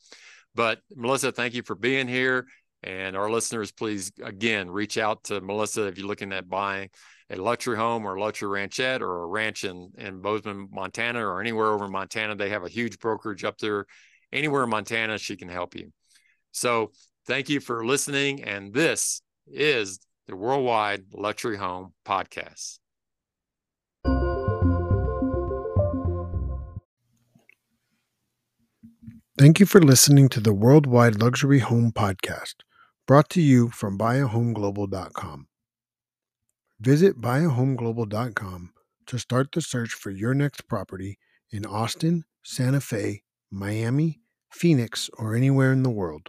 But 0.54 0.80
Melissa, 0.94 1.32
thank 1.32 1.54
you 1.54 1.62
for 1.62 1.74
being 1.74 2.08
here. 2.08 2.46
And 2.82 3.16
our 3.16 3.30
listeners, 3.30 3.72
please 3.72 4.12
again 4.22 4.70
reach 4.70 4.96
out 4.96 5.24
to 5.24 5.40
Melissa 5.40 5.86
if 5.86 5.98
you're 5.98 6.06
looking 6.06 6.32
at 6.32 6.48
buying 6.48 6.88
a 7.30 7.36
luxury 7.36 7.76
home 7.76 8.06
or 8.06 8.14
a 8.14 8.20
luxury 8.20 8.60
ranchette 8.60 9.00
or 9.00 9.22
a 9.22 9.26
ranch 9.26 9.64
in, 9.64 9.90
in 9.98 10.20
Bozeman, 10.20 10.68
Montana, 10.70 11.26
or 11.26 11.40
anywhere 11.40 11.68
over 11.68 11.86
in 11.86 11.92
Montana. 11.92 12.34
They 12.36 12.50
have 12.50 12.64
a 12.64 12.68
huge 12.68 12.98
brokerage 12.98 13.44
up 13.44 13.58
there. 13.58 13.86
Anywhere 14.32 14.64
in 14.64 14.70
Montana, 14.70 15.18
she 15.18 15.36
can 15.36 15.48
help 15.48 15.74
you. 15.74 15.92
So 16.52 16.92
thank 17.26 17.48
you 17.48 17.60
for 17.60 17.84
listening. 17.84 18.42
And 18.44 18.72
this 18.72 19.22
is 19.46 20.00
the 20.26 20.36
Worldwide 20.36 21.04
Luxury 21.12 21.56
Home 21.56 21.92
Podcast. 22.04 22.78
Thank 29.38 29.60
you 29.60 29.66
for 29.66 29.82
listening 29.82 30.28
to 30.30 30.40
the 30.40 30.54
Worldwide 30.54 31.20
Luxury 31.20 31.58
Home 31.58 31.92
Podcast 31.92 32.54
brought 33.06 33.30
to 33.30 33.40
you 33.40 33.68
from 33.68 33.96
buyahomeglobalcom 33.96 35.46
Visit 36.80 37.22
buyahomeglobalcom 37.22 38.68
to 39.06 39.18
start 39.18 39.52
the 39.52 39.62
search 39.62 39.94
for 39.94 40.10
your 40.10 40.34
next 40.34 40.68
property 40.68 41.18
in 41.50 41.64
Austin, 41.64 42.24
Santa 42.42 42.82
Fe, 42.82 43.22
Miami, 43.50 44.20
Phoenix, 44.52 45.08
or 45.16 45.34
anywhere 45.34 45.72
in 45.72 45.82
the 45.82 45.90
world. 45.90 46.28